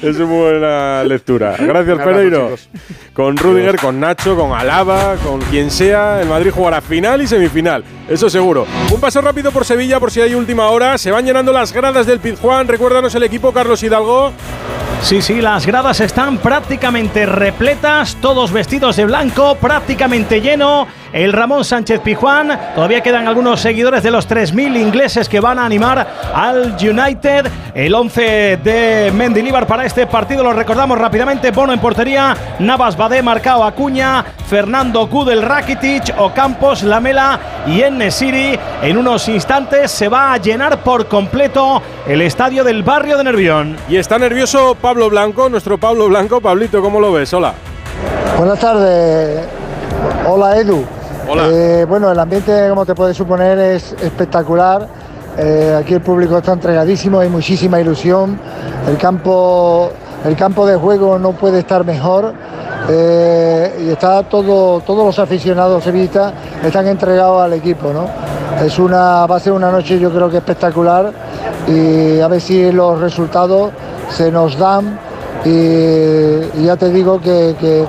es 0.02 0.16
una 0.16 0.24
buena 0.24 1.04
lectura. 1.04 1.56
Gracias, 1.58 1.98
abrazo, 1.98 2.10
Pereiro. 2.10 2.44
chicos. 2.56 2.68
Con 3.12 3.36
Rudiger, 3.36 3.76
con 3.76 4.00
Nacho, 4.00 4.36
con 4.36 4.52
Alaba, 4.52 5.16
con 5.24 5.40
quien 5.42 5.70
sea, 5.70 6.20
el 6.20 6.28
Madrid 6.28 6.50
jugará 6.50 6.80
final 6.80 7.22
y 7.22 7.26
semifinal. 7.26 7.84
Eso 8.08 8.28
seguro. 8.28 8.66
Un 8.92 9.00
paso 9.00 9.20
rápido 9.20 9.50
por 9.52 9.64
Sevilla 9.64 10.00
por 10.00 10.10
si 10.10 10.20
hay 10.20 10.34
última 10.34 10.68
hora. 10.68 10.98
Se 10.98 11.10
van 11.10 11.24
llenando 11.24 11.52
las 11.52 11.72
gradas 11.72 12.06
del 12.06 12.20
Pizjuán. 12.20 12.68
Recuérdanos 12.68 13.14
el 13.14 13.22
equipo, 13.22 13.52
Carlos 13.52 13.82
Hidalgo. 13.82 14.32
Sí, 15.02 15.20
sí, 15.20 15.40
las 15.40 15.66
gradas 15.66 16.00
están 16.00 16.38
prácticamente 16.38 17.26
repletas, 17.26 18.16
todos 18.20 18.52
vestidos 18.52 18.94
de 18.94 19.04
blanco, 19.04 19.56
prácticamente 19.56 20.40
lleno 20.40 20.86
el 21.12 21.32
Ramón 21.32 21.64
Sánchez 21.64 22.00
Pijuán. 22.00 22.58
Todavía 22.74 23.00
quedan 23.02 23.28
algunos 23.28 23.60
seguidores 23.60 24.02
de 24.02 24.10
los 24.10 24.28
3.000 24.28 24.80
ingleses 24.80 25.28
que 25.28 25.40
van 25.40 25.58
a 25.58 25.64
animar 25.64 26.06
al 26.34 26.76
United. 26.80 27.46
El 27.74 27.94
11 27.94 28.58
de 28.62 29.12
Mendilibar 29.14 29.66
para 29.66 29.84
este 29.84 30.06
partido 30.06 30.42
lo 30.42 30.52
recordamos 30.52 30.98
rápidamente. 30.98 31.50
Bono 31.50 31.72
en 31.72 31.80
portería, 31.80 32.36
Navas 32.58 32.96
Badé, 32.96 33.22
Marcao 33.22 33.64
Acuña, 33.64 34.24
Fernando 34.48 35.06
Gudel 35.06 35.42
Rakitic, 35.42 36.14
Ocampos, 36.18 36.82
Lamela 36.82 37.38
y 37.66 37.82
Enesiri. 37.82 38.58
En 38.82 38.96
unos 38.96 39.28
instantes 39.28 39.90
se 39.90 40.08
va 40.08 40.32
a 40.32 40.36
llenar 40.38 40.82
por 40.82 41.06
completo 41.06 41.82
el 42.06 42.22
estadio 42.22 42.64
del 42.64 42.82
barrio 42.82 43.16
de 43.16 43.24
Nervión. 43.24 43.76
Y 43.88 43.96
está 43.96 44.18
nervioso 44.18 44.76
Pablo 44.80 45.08
Blanco, 45.10 45.48
nuestro 45.48 45.78
Pablo 45.78 46.08
Blanco. 46.08 46.40
Pablito, 46.40 46.82
¿cómo 46.82 47.00
lo 47.00 47.12
ves? 47.12 47.32
Hola. 47.32 47.54
Buenas 48.36 48.58
tardes. 48.58 49.46
Hola 50.26 50.56
Edu. 50.56 51.01
Eh, 51.28 51.86
bueno, 51.88 52.10
el 52.10 52.18
ambiente, 52.18 52.68
como 52.68 52.84
te 52.84 52.94
puedes 52.94 53.16
suponer, 53.16 53.58
es 53.58 53.92
espectacular. 53.92 54.86
Eh, 55.38 55.76
aquí 55.78 55.94
el 55.94 56.00
público 56.00 56.36
está 56.38 56.52
entregadísimo, 56.52 57.20
hay 57.20 57.28
muchísima 57.28 57.80
ilusión. 57.80 58.38
El 58.88 58.98
campo, 58.98 59.90
el 60.24 60.36
campo 60.36 60.66
de 60.66 60.76
juego 60.76 61.18
no 61.18 61.32
puede 61.32 61.60
estar 61.60 61.84
mejor. 61.84 62.32
Eh, 62.88 63.84
y 63.86 63.90
está 63.90 64.24
todo, 64.24 64.80
todos 64.80 65.06
los 65.06 65.18
aficionados 65.18 65.84
sevillistas 65.84 66.32
están 66.64 66.88
entregados 66.88 67.40
al 67.40 67.52
equipo, 67.52 67.92
¿no? 67.92 68.06
Es 68.64 68.78
una, 68.78 69.24
va 69.26 69.36
a 69.36 69.40
ser 69.40 69.52
una 69.52 69.70
noche 69.70 70.00
yo 70.00 70.10
creo 70.10 70.28
que 70.28 70.38
espectacular 70.38 71.12
y 71.68 72.18
a 72.20 72.26
ver 72.26 72.40
si 72.40 72.72
los 72.72 73.00
resultados 73.00 73.70
se 74.10 74.32
nos 74.32 74.58
dan 74.58 74.98
y, 75.44 76.64
ya 76.64 76.76
te 76.76 76.90
digo 76.90 77.20
que, 77.20 77.86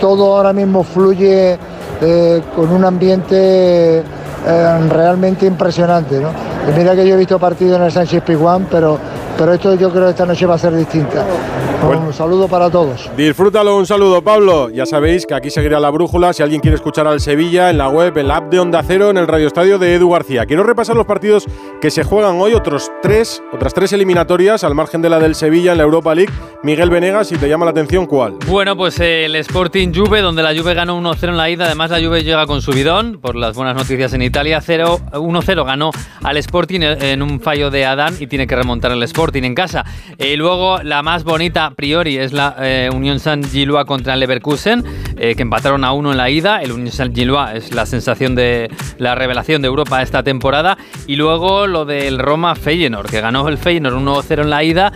todo 0.00 0.36
ahora 0.36 0.52
mismo 0.52 0.82
fluye 0.82 1.58
eh, 2.00 2.42
con 2.54 2.70
un 2.70 2.84
ambiente 2.84 3.98
eh, 3.98 4.88
realmente 4.88 5.46
impresionante. 5.46 6.18
¿no? 6.18 6.30
Y 6.68 6.78
mira 6.78 6.94
que 6.94 7.06
yo 7.06 7.14
he 7.14 7.18
visto 7.18 7.38
partidos 7.38 7.78
en 7.78 7.84
el 7.84 7.92
Sánchez 7.92 8.22
Pizjuán, 8.22 8.66
pero, 8.70 8.98
pero 9.36 9.52
esto 9.54 9.74
yo 9.74 9.90
creo 9.90 10.04
que 10.04 10.10
esta 10.10 10.26
noche 10.26 10.46
va 10.46 10.54
a 10.54 10.58
ser 10.58 10.74
distinta. 10.74 11.24
Un 11.82 12.12
saludo 12.12 12.46
para 12.46 12.70
todos. 12.70 13.10
Disfrútalo, 13.16 13.76
un 13.76 13.86
saludo 13.86 14.22
Pablo. 14.22 14.70
Ya 14.70 14.86
sabéis 14.86 15.26
que 15.26 15.34
aquí 15.34 15.50
seguirá 15.50 15.80
la 15.80 15.90
brújula. 15.90 16.32
Si 16.32 16.40
alguien 16.40 16.60
quiere 16.60 16.76
escuchar 16.76 17.08
al 17.08 17.20
Sevilla, 17.20 17.70
en 17.70 17.78
la 17.78 17.88
web, 17.88 18.16
en 18.16 18.28
la 18.28 18.36
app 18.36 18.50
de 18.50 18.60
Onda 18.60 18.84
Cero, 18.86 19.10
en 19.10 19.16
el 19.16 19.26
Radio 19.26 19.48
Estadio 19.48 19.78
de 19.78 19.96
Edu 19.96 20.10
García. 20.10 20.46
Quiero 20.46 20.62
repasar 20.62 20.94
los 20.94 21.06
partidos 21.06 21.44
que 21.80 21.90
se 21.90 22.04
juegan 22.04 22.40
hoy, 22.40 22.54
otros 22.54 22.92
tres, 23.02 23.42
otras 23.52 23.74
tres 23.74 23.92
eliminatorias, 23.92 24.62
al 24.62 24.76
margen 24.76 25.02
de 25.02 25.10
la 25.10 25.18
del 25.18 25.34
Sevilla 25.34 25.72
en 25.72 25.78
la 25.78 25.84
Europa 25.84 26.14
League. 26.14 26.32
Miguel 26.62 26.88
Venegas, 26.88 27.26
si 27.26 27.36
te 27.36 27.48
llama 27.48 27.64
la 27.64 27.72
atención, 27.72 28.06
¿cuál? 28.06 28.34
Bueno, 28.46 28.76
pues 28.76 29.00
el 29.00 29.34
Sporting 29.34 29.92
Juve, 29.92 30.20
donde 30.20 30.44
la 30.44 30.54
Juve 30.56 30.74
ganó 30.74 31.00
1-0 31.00 31.30
en 31.30 31.36
la 31.36 31.50
ida. 31.50 31.64
Además, 31.64 31.90
la 31.90 32.00
Juve 32.00 32.22
llega 32.22 32.46
con 32.46 32.62
subidón, 32.62 33.18
por 33.20 33.34
las 33.34 33.56
buenas 33.56 33.74
noticias 33.74 34.12
en 34.12 34.22
Italia. 34.22 34.60
1-0 34.60 35.64
ganó 35.66 35.90
al 36.22 36.36
Sporting 36.36 36.80
en 36.82 37.22
un 37.22 37.40
fallo 37.40 37.70
de 37.70 37.84
Adán 37.84 38.14
y 38.20 38.28
tiene 38.28 38.46
que 38.46 38.54
remontar 38.54 38.92
el 38.92 39.02
Sporting 39.02 39.42
en 39.42 39.56
casa. 39.56 39.84
Y 40.16 40.36
luego, 40.36 40.78
la 40.84 41.02
más 41.02 41.24
bonita 41.24 41.71
priori 41.74 42.18
es 42.18 42.32
la 42.32 42.56
eh, 42.58 42.90
Unión 42.92 43.20
San 43.20 43.42
Gilua 43.44 43.84
contra 43.84 44.14
el 44.14 44.20
Leverkusen, 44.20 44.84
eh, 45.16 45.34
que 45.34 45.42
empataron 45.42 45.84
a 45.84 45.92
uno 45.92 46.12
en 46.12 46.18
la 46.18 46.30
ida. 46.30 46.62
El 46.62 46.72
Unión 46.72 46.92
San 46.92 47.14
Gilua 47.14 47.54
es 47.54 47.74
la 47.74 47.86
sensación 47.86 48.34
de 48.34 48.70
la 48.98 49.14
revelación 49.14 49.62
de 49.62 49.68
Europa 49.68 50.02
esta 50.02 50.22
temporada. 50.22 50.78
Y 51.06 51.16
luego 51.16 51.66
lo 51.66 51.84
del 51.84 52.18
Roma 52.18 52.54
Feyenoord, 52.54 53.10
que 53.10 53.20
ganó 53.20 53.48
el 53.48 53.58
Feyenoord 53.58 53.96
1-0 53.96 54.42
en 54.42 54.50
la 54.50 54.64
ida. 54.64 54.92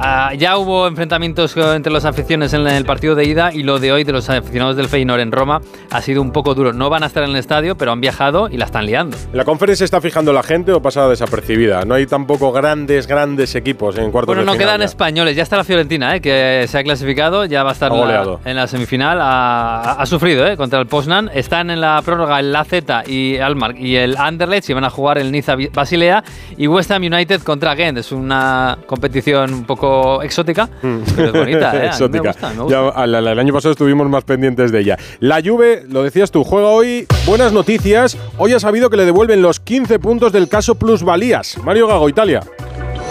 Ah, 0.00 0.32
ya 0.34 0.56
hubo 0.58 0.86
enfrentamientos 0.86 1.56
entre 1.56 1.92
las 1.92 2.04
aficiones 2.04 2.52
en 2.52 2.64
el 2.68 2.84
partido 2.84 3.16
de 3.16 3.24
ida 3.24 3.52
y 3.52 3.64
lo 3.64 3.80
de 3.80 3.90
hoy 3.90 4.04
de 4.04 4.12
los 4.12 4.30
aficionados 4.30 4.76
del 4.76 4.86
Feyenoord 4.88 5.18
en 5.18 5.32
Roma 5.32 5.60
ha 5.90 6.00
sido 6.02 6.22
un 6.22 6.30
poco 6.30 6.54
duro. 6.54 6.72
No 6.72 6.88
van 6.88 7.02
a 7.02 7.06
estar 7.06 7.24
en 7.24 7.30
el 7.30 7.36
estadio, 7.36 7.76
pero 7.76 7.90
han 7.90 8.00
viajado 8.00 8.48
y 8.48 8.58
la 8.58 8.66
están 8.66 8.86
liando. 8.86 9.16
¿La 9.32 9.44
conferencia 9.44 9.82
está 9.82 10.00
fijando 10.00 10.32
la 10.32 10.44
gente 10.44 10.70
o 10.72 10.80
pasa 10.80 11.08
desapercibida? 11.08 11.84
No 11.84 11.94
hay 11.94 12.06
tampoco 12.06 12.52
grandes, 12.52 13.08
grandes 13.08 13.56
equipos 13.56 13.98
en 13.98 14.12
cuartos 14.12 14.28
Bueno, 14.36 14.42
de 14.42 14.46
no 14.46 14.52
final 14.52 14.66
quedan 14.68 14.80
ya. 14.82 14.84
españoles. 14.84 15.34
Ya 15.34 15.42
está 15.42 15.56
la 15.56 15.64
Fiorentina, 15.64 16.14
eh, 16.14 16.20
que 16.20 16.66
se 16.68 16.78
ha 16.78 16.84
clasificado, 16.84 17.44
ya 17.46 17.64
va 17.64 17.70
a 17.70 17.72
estar 17.72 17.90
la, 17.90 18.38
en 18.44 18.54
la 18.54 18.68
semifinal. 18.68 19.18
Ha, 19.20 19.94
ha 19.94 20.06
sufrido 20.06 20.46
eh, 20.46 20.56
contra 20.56 20.78
el 20.78 20.86
Poznan. 20.86 21.28
Están 21.34 21.70
en 21.70 21.80
la 21.80 22.00
prórroga 22.04 22.38
el 22.38 22.54
AZ 22.54 22.68
y 23.08 23.38
Almar 23.38 23.76
y 23.76 23.96
el 23.96 24.16
Anderlecht 24.16 24.70
y 24.70 24.74
van 24.74 24.84
a 24.84 24.90
jugar 24.90 25.18
el 25.18 25.32
Niza 25.32 25.56
Basilea 25.74 26.22
y 26.56 26.68
West 26.68 26.92
Ham 26.92 27.02
United 27.02 27.42
contra 27.42 27.74
Gent. 27.74 27.98
Es 27.98 28.12
una 28.12 28.78
competición 28.86 29.52
un 29.52 29.64
poco 29.64 29.87
exótica, 30.22 30.68
pero 30.80 31.26
es 31.26 31.32
bonita. 31.32 31.72
eh, 31.76 31.78
me 31.80 31.86
Exótica. 31.86 32.28
gusta, 32.32 32.50
me 32.50 32.62
gusta. 32.62 32.70
Ya, 32.82 32.88
al- 32.88 33.14
al- 33.14 33.26
el 33.28 33.38
año 33.38 33.52
pasado 33.52 33.72
estuvimos 33.72 34.08
más 34.08 34.24
pendientes 34.24 34.72
de 34.72 34.80
ella. 34.80 34.98
La 35.20 35.40
Juve, 35.44 35.84
lo 35.88 36.02
decías 36.02 36.30
tú, 36.30 36.44
juega 36.44 36.68
hoy. 36.68 37.06
Buenas 37.26 37.52
noticias. 37.52 38.16
Hoy 38.36 38.52
ha 38.52 38.60
sabido 38.60 38.90
que 38.90 38.96
le 38.96 39.04
devuelven 39.04 39.42
los 39.42 39.60
15 39.60 39.98
puntos 39.98 40.32
del 40.32 40.48
caso 40.48 40.74
Plusvalías. 40.76 41.58
Mario 41.64 41.86
Gago, 41.88 42.08
Italia. 42.08 42.40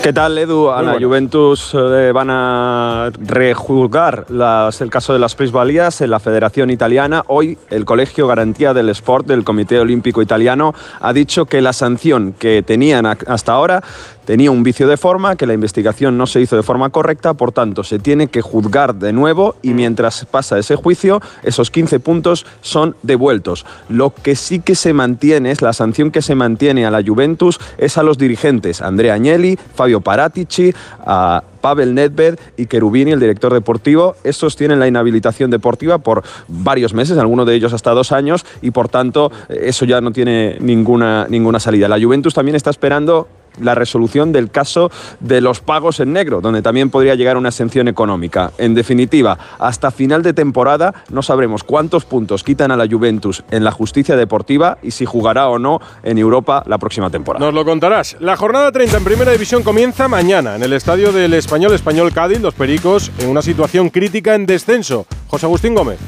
¿Qué 0.04 0.14
tal, 0.14 0.38
Edu? 0.38 0.70
A 0.70 0.82
la 0.84 0.92
bueno. 0.92 1.08
Juventus 1.08 1.72
eh, 1.74 2.12
van 2.14 2.30
a 2.30 3.10
rejuzgar 3.18 4.26
las- 4.30 4.80
el 4.82 4.90
caso 4.90 5.12
de 5.12 5.20
las 5.20 5.36
plusvalías 5.36 6.00
en 6.02 6.12
la 6.12 6.20
Federación 6.20 6.70
Italiana. 6.70 7.24
Hoy, 7.28 7.58
el 7.72 7.84
Colegio 7.84 8.28
Garantía 8.28 8.74
del 8.74 8.90
Sport 8.90 9.26
del 9.26 9.44
Comité 9.44 9.80
Olímpico 9.80 10.22
Italiano 10.22 10.74
ha 11.02 11.14
dicho 11.14 11.46
que 11.46 11.62
la 11.62 11.74
sanción 11.74 12.34
que 12.38 12.62
tenían 12.64 13.06
hasta 13.06 13.52
ahora 13.54 13.84
tenía 14.28 14.52
un 14.52 14.62
vicio 14.62 14.90
de 14.90 14.98
forma, 14.98 15.38
que 15.38 15.48
la 15.48 15.54
investigación 15.54 16.18
no 16.18 16.28
se 16.28 16.42
hizo 16.42 16.58
de 16.58 16.62
forma 16.62 16.90
correcta, 16.90 17.34
por 17.34 17.54
tanto, 17.54 17.86
se 17.86 17.98
tiene 17.98 18.28
que 18.28 18.42
juzgar 18.42 18.94
de 18.96 19.14
nuevo 19.14 19.56
y 19.62 19.70
mientras 19.70 20.26
pasa 20.26 20.60
ese 20.60 20.76
juicio, 20.76 21.22
esos 21.44 21.72
15 21.72 22.02
puntos 22.02 22.46
son 22.60 22.98
devueltos. 23.04 23.66
Lo 23.88 24.14
que 24.14 24.36
sí 24.36 24.60
que 24.60 24.76
se 24.76 24.92
mantiene, 24.92 25.52
es 25.52 25.62
la 25.62 25.72
sanción 25.72 26.12
que 26.12 26.22
se 26.22 26.36
mantiene 26.36 26.86
a 26.86 26.92
la 26.92 27.02
Juventus, 27.02 27.58
es 27.78 27.98
a 27.98 28.04
los 28.04 28.18
dirigentes, 28.18 28.82
Andrea 28.82 29.14
Agnelli, 29.14 29.58
Fabio 29.76 30.02
Paratici, 30.02 30.74
a 31.06 31.42
Pavel 31.62 31.96
Nedved 31.96 32.38
y 32.58 32.66
Cherubini, 32.66 33.12
el 33.12 33.22
director 33.22 33.54
deportivo. 33.54 34.18
Estos 34.26 34.58
tienen 34.58 34.80
la 34.80 34.90
inhabilitación 34.90 35.52
deportiva 35.52 36.00
por 36.00 36.24
varios 36.50 36.94
meses, 36.94 37.18
algunos 37.18 37.48
de 37.48 37.56
ellos 37.56 37.72
hasta 37.72 37.92
dos 37.92 38.12
años, 38.12 38.46
y 38.62 38.72
por 38.72 38.90
tanto 38.90 39.32
eh, 39.48 39.62
eso 39.64 39.86
ya 39.86 40.02
no 40.02 40.12
tiene 40.12 40.58
ninguna, 40.60 41.28
ninguna 41.30 41.62
salida. 41.62 41.88
La 41.88 42.00
Juventus 42.00 42.34
también 42.34 42.56
está 42.56 42.72
esperando 42.72 43.30
la 43.60 43.76
resolución 43.76 44.32
del 44.32 44.52
caso 44.52 44.92
de 45.20 45.42
los 45.42 45.60
pagos 45.60 46.00
en 46.00 46.14
negro, 46.14 46.42
donde 46.42 46.62
también 46.62 46.90
podría 46.90 47.16
llegar 47.16 47.38
una 47.38 47.50
exención 47.50 47.88
económica. 47.88 48.52
En 48.58 48.74
definitiva, 48.74 49.38
hasta 49.60 49.92
final 49.92 50.24
de 50.24 50.34
temporada 50.34 50.94
no 51.10 51.22
sabremos 51.22 51.64
cuántos 51.64 52.06
puntos 52.06 52.44
quitan 52.44 52.72
a 52.72 52.78
la 52.78 52.88
Juventus 52.88 53.44
en 53.52 53.64
la 53.64 53.72
justicia 53.72 54.16
deportiva 54.16 54.78
y 54.82 54.92
si 54.92 55.06
jugará 55.06 55.50
o 55.50 55.60
no 55.60 55.80
en 56.04 56.18
Europa 56.18 56.64
la 56.66 56.78
próxima 56.78 57.10
temporada. 57.10 57.46
Nos 57.46 57.54
lo 57.54 57.66
contarás. 57.66 58.18
La 58.20 58.38
jornada 58.38 58.72
30 58.72 58.98
en 58.98 59.04
Primera 59.04 59.32
División 59.32 59.64
comienza 59.64 60.08
mañana 60.08 60.56
en 60.56 60.64
el 60.64 60.74
estadio 60.74 61.12
del 61.12 61.34
Español 61.34 61.74
Español 61.74 62.12
Cádiz, 62.14 62.40
los 62.42 62.54
Pericos, 62.54 63.12
en 63.20 63.30
una 63.30 63.42
situación 63.42 63.90
crítica 63.90 64.36
en 64.36 64.46
descenso. 64.46 65.06
José 65.28 65.46
Agustín 65.46 65.74
Gómez. 65.74 66.00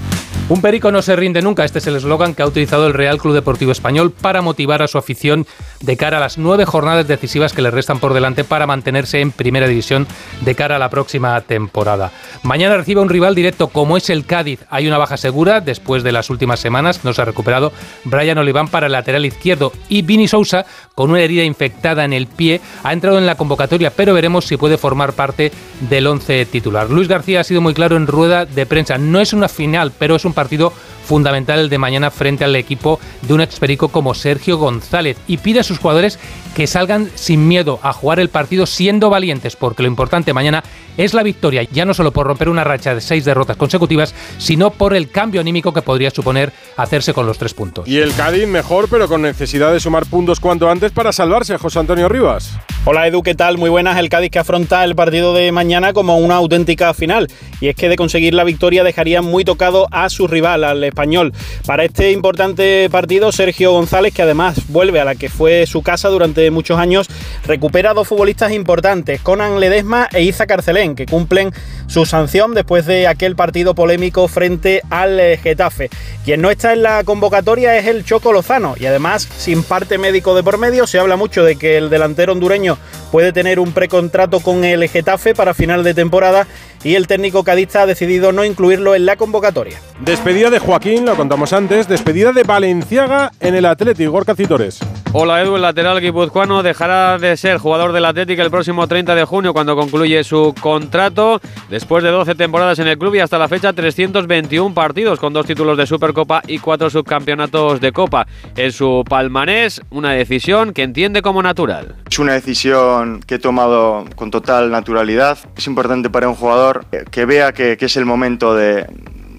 Un 0.50 0.62
perico 0.62 0.92
no 0.92 1.02
se 1.02 1.16
rinde 1.16 1.42
nunca. 1.42 1.64
Este 1.64 1.80
es 1.80 1.88
el 1.88 1.96
eslogan 1.96 2.34
que 2.34 2.42
ha 2.42 2.48
utilizado 2.48 2.88
el 2.88 2.94
Real 2.94 3.20
Club 3.20 3.36
Deportivo 3.36 3.72
Español 3.72 4.12
para 4.12 4.42
motivar 4.42 4.82
a 4.82 4.88
su 4.88 4.98
afición 4.98 5.46
de 5.82 5.96
cara 5.96 6.18
a 6.18 6.20
las 6.20 6.38
nueve 6.38 6.66
jornadas 6.66 7.08
decisivas 7.08 7.54
que 7.54 7.62
le 7.62 7.72
restan 7.72 8.00
por 8.00 8.14
delante 8.14 8.44
para 8.44 8.68
mantenerse 8.68 9.22
en 9.22 9.32
primera 9.32 9.68
división 9.68 10.08
de 10.42 10.56
cara 10.56 10.78
a 10.78 10.80
la 10.80 10.90
próxima 10.90 11.40
temporada. 11.42 12.12
Mañana 12.44 12.78
recibe 12.78 13.02
un 13.02 13.10
rival 13.10 13.36
directo 13.36 13.68
como 13.68 13.96
es 13.96 14.10
el 14.10 14.26
Cádiz. 14.26 14.62
Hay 14.70 14.88
una 14.88 14.98
baja 14.98 15.18
segura 15.18 15.62
después 15.62 16.04
de 16.04 16.12
las 16.12 16.30
últimas 16.30 16.60
semanas. 16.60 17.02
No 17.04 17.14
se 17.14 17.22
ha 17.22 17.26
recuperado 17.26 17.72
Brian 18.04 18.38
Oliván 18.38 18.68
para 18.68 18.88
el 18.88 18.92
lateral 18.92 19.26
izquierdo 19.26 19.72
y 19.88 20.02
Vini 20.02 20.28
Sousa 20.28 20.66
con 20.96 21.12
una 21.12 21.22
herida 21.22 21.44
infectada 21.44 22.04
en 22.06 22.14
el 22.14 22.28
pie 22.28 22.60
ha 22.84 22.94
entrado 22.94 23.18
en 23.18 23.26
la 23.26 23.36
convocatoria, 23.36 23.92
pero 23.92 24.14
veremos 24.14 24.46
si 24.46 24.58
puede 24.58 24.78
formar 24.78 25.14
parte 25.14 25.52
del 25.90 26.08
once 26.08 26.46
titular. 26.46 26.90
Luis 26.90 27.08
García 27.08 27.42
ha 27.42 27.44
sido 27.44 27.62
muy 27.62 27.74
claro 27.74 27.96
en 27.96 28.08
rueda 28.08 28.46
de 28.46 28.66
prensa. 28.66 28.98
No 28.98 29.20
es 29.22 29.34
una 29.34 29.48
final, 29.48 29.94
pero 29.98 30.19
es 30.20 30.26
un 30.26 30.34
partido 30.34 30.72
fundamental 31.06 31.60
el 31.60 31.70
de 31.70 31.78
mañana 31.80 32.12
frente 32.12 32.44
al 32.44 32.56
equipo 32.56 33.00
de 33.24 33.34
un 33.34 33.42
experico 33.42 33.88
como 33.88 34.14
Sergio 34.14 34.58
González 34.58 35.18
y 35.28 35.38
pide 35.38 35.62
a 35.62 35.64
sus 35.64 35.80
jugadores 35.80 36.20
que 36.56 36.68
salgan 36.68 37.10
sin 37.16 37.48
miedo 37.48 37.80
a 37.82 37.94
jugar 37.94 38.20
el 38.20 38.30
partido 38.30 38.66
siendo 38.66 39.10
valientes, 39.10 39.56
porque 39.56 39.82
lo 39.82 39.88
importante 39.88 40.34
mañana 40.34 40.64
es 40.98 41.14
la 41.14 41.24
victoria, 41.24 41.64
ya 41.64 41.86
no 41.86 41.94
solo 41.94 42.12
por 42.12 42.28
romper 42.28 42.50
una 42.50 42.64
racha 42.64 42.94
de 42.94 43.02
seis 43.02 43.24
derrotas 43.24 43.58
consecutivas, 43.58 44.14
sino 44.38 44.70
por 44.72 44.94
el 44.94 45.10
cambio 45.10 45.42
anímico 45.42 45.74
que 45.74 45.82
podría 45.82 46.12
suponer 46.12 46.52
hacerse 46.76 47.14
con 47.14 47.26
los 47.26 47.38
tres 47.38 47.54
puntos. 47.54 47.88
Y 47.88 48.00
el 48.00 48.14
Cádiz 48.14 48.48
mejor, 48.48 48.88
pero 48.90 49.08
con 49.08 49.22
necesidad 49.22 49.72
de 49.72 49.80
sumar 49.80 50.06
puntos 50.06 50.40
cuanto 50.40 50.70
antes 50.70 50.92
para 50.92 51.14
salvarse, 51.14 51.58
José 51.58 51.80
Antonio 51.80 52.10
Rivas. 52.10 52.52
Hola 52.86 53.08
Edu, 53.08 53.24
¿qué 53.24 53.36
tal? 53.36 53.58
Muy 53.58 53.70
buenas. 53.70 53.98
El 53.98 54.10
Cádiz 54.10 54.32
que 54.32 54.40
afronta 54.40 54.84
el 54.84 54.96
partido 54.96 55.34
de 55.34 55.52
mañana 55.52 55.94
como 55.94 56.18
una 56.18 56.36
auténtica 56.36 56.94
final. 56.94 57.28
Y 57.62 57.68
es 57.68 57.76
que 57.76 57.88
de 57.88 57.96
conseguir 57.96 58.34
la 58.34 58.44
victoria 58.44 58.84
dejaría 58.84 59.22
muy 59.22 59.46
tocado 59.46 59.88
a 59.92 60.09
su 60.10 60.28
rival, 60.28 60.64
al 60.64 60.84
español. 60.84 61.34
Para 61.66 61.84
este 61.84 62.12
importante 62.12 62.90
partido, 62.90 63.32
Sergio 63.32 63.72
González, 63.72 64.14
que 64.14 64.22
además 64.22 64.68
vuelve 64.70 65.00
a 65.00 65.06
la 65.06 65.16
que 65.16 65.30
fue 65.30 65.66
su 65.66 65.82
casa 65.82 66.10
durante 66.10 66.50
muchos 66.52 66.80
años, 66.80 67.10
recupera 67.46 67.94
dos 67.94 68.08
futbolistas 68.08 68.52
importantes, 68.52 69.22
Conan 69.22 69.60
Ledesma 69.60 70.08
e 70.12 70.24
Iza 70.24 70.48
Carcelén, 70.48 70.96
que 70.96 71.06
cumplen 71.06 71.52
su 71.88 72.06
sanción 72.06 72.54
después 72.54 72.86
de 72.86 73.08
aquel 73.08 73.36
partido 73.36 73.74
polémico 73.74 74.28
frente 74.28 74.82
al 74.90 75.20
eh, 75.20 75.38
Getafe. 75.42 75.90
Quien 76.24 76.42
no 76.42 76.52
está 76.52 76.74
en 76.74 76.84
la 76.84 77.04
convocatoria 77.04 77.78
es 77.78 77.88
el 77.88 78.06
Choco 78.06 78.32
Lozano 78.32 78.76
y 78.80 78.86
además 78.86 79.28
sin 79.38 79.64
parte 79.64 79.98
médico 79.98 80.36
de 80.36 80.44
por 80.44 80.58
medio 80.58 80.86
se 80.86 81.00
habla 81.00 81.16
mucho 81.16 81.44
de 81.44 81.56
que 81.56 81.78
el 81.78 81.90
delantero 81.90 82.34
hondureño 82.34 82.78
puede 83.12 83.34
tener 83.34 83.60
un 83.60 83.72
precontrato 83.72 84.40
con 84.40 84.64
el 84.64 84.88
Getafe 84.88 85.34
para 85.34 85.54
final 85.54 85.84
de 85.84 85.94
temporada 85.94 86.48
y 86.84 86.96
el 86.96 87.08
técnico 87.08 87.44
cadista 87.44 87.84
ha 87.84 87.86
decidido 87.86 88.32
no 88.32 88.46
incluirlo 88.46 88.96
en 88.96 89.06
la 89.06 89.16
convocatoria. 89.16 89.80
Despedida 90.00 90.50
de 90.50 90.60
Joaquín, 90.60 91.06
lo 91.06 91.16
contamos 91.16 91.54
antes, 91.54 91.88
despedida 91.88 92.32
de 92.32 92.44
Valenciaga 92.44 93.32
en 93.40 93.56
el 93.56 93.66
Atlético, 93.66 94.12
Gorka 94.12 94.36
Citores. 94.36 94.80
Hola 95.12 95.42
Edu, 95.42 95.56
el 95.56 95.64
lateral 95.64 96.00
guipuzcoano 96.02 96.62
dejará 96.62 97.18
de 97.18 97.36
ser 97.36 97.58
jugador 97.58 97.94
del 97.94 98.06
Atlético 98.06 98.44
el 98.44 98.52
próximo 98.52 98.88
30 98.88 99.16
de 99.16 99.26
junio 99.26 99.54
cuando 99.54 99.76
concluye 99.76 100.24
su 100.24 100.54
contrato. 100.62 101.42
Después 101.70 102.04
de 102.04 102.12
12 102.12 102.36
temporadas 102.36 102.78
en 102.78 102.88
el 102.88 102.98
club 102.98 103.16
y 103.16 103.20
hasta 103.20 103.40
la 103.40 103.48
fecha 103.48 103.74
321 103.74 104.74
partidos 104.76 105.20
con 105.20 105.34
dos 105.34 105.48
títulos 105.48 105.78
de 105.78 105.88
Supercopa 105.88 106.44
y 106.46 106.60
cuatro 106.60 106.90
subcampeonatos 106.92 107.82
de 107.82 107.92
Copa. 107.92 108.28
En 108.56 108.72
su 108.72 109.04
palmarés, 109.08 109.82
una 109.90 110.12
decisión 110.12 110.74
que 110.74 110.84
entiende 110.84 111.24
como 111.24 111.42
natural. 111.42 111.96
Es 112.10 112.20
una 112.20 112.34
decisión 112.34 113.22
que 113.26 113.36
he 113.36 113.40
tomado 113.40 114.06
con 114.16 114.30
total 114.30 114.70
naturalidad. 114.70 115.40
Es 115.58 115.66
importante 115.66 116.12
para 116.12 116.30
un 116.30 116.36
jugador 116.36 116.69
que 117.12 117.26
vea 117.26 117.54
que, 117.54 117.78
que 117.78 117.86
es 117.86 117.98
el 117.98 118.06
momento 118.06 118.56
de, 118.56 118.88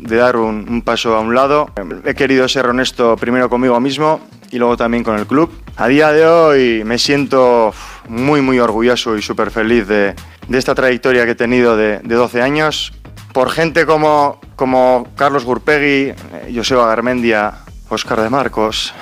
de 0.01 0.16
dar 0.16 0.37
un, 0.37 0.66
un 0.69 0.83
paso 0.83 1.16
a 1.16 1.21
un 1.21 1.35
lado. 1.35 1.71
He 2.05 2.14
querido 2.14 2.49
ser 2.49 2.66
honesto 2.66 3.16
primero 3.16 3.49
conmigo 3.49 3.79
mismo 3.81 4.21
y 4.51 4.59
luego 4.59 4.77
también 4.77 5.05
con 5.05 5.19
el 5.19 5.27
club. 5.27 5.51
A 5.77 5.88
día 5.88 6.12
de 6.12 6.27
hoy 6.27 6.85
me 6.85 6.99
siento 6.99 7.73
muy 8.09 8.40
muy 8.40 8.59
orgulloso 8.59 9.16
y 9.16 9.23
súper 9.23 9.51
feliz 9.51 9.87
de, 9.87 10.14
de, 10.49 10.59
esta 10.59 10.75
trayectoria 10.75 11.25
que 11.25 11.33
he 11.33 11.37
tenido 11.37 11.77
de, 11.77 12.01
de 12.01 12.14
12 12.14 12.43
años. 12.43 12.93
Por 13.33 13.51
gente 13.51 13.87
como, 13.87 14.40
como 14.57 15.07
Carlos 15.16 15.45
Gurpegui, 15.45 16.12
Joseba 16.53 16.88
Garmendia, 16.88 17.55
Óscar 17.88 18.21
de 18.21 18.31
Marcos, 18.31 18.93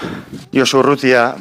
Josu 0.53 0.83
Rutia 0.83 1.35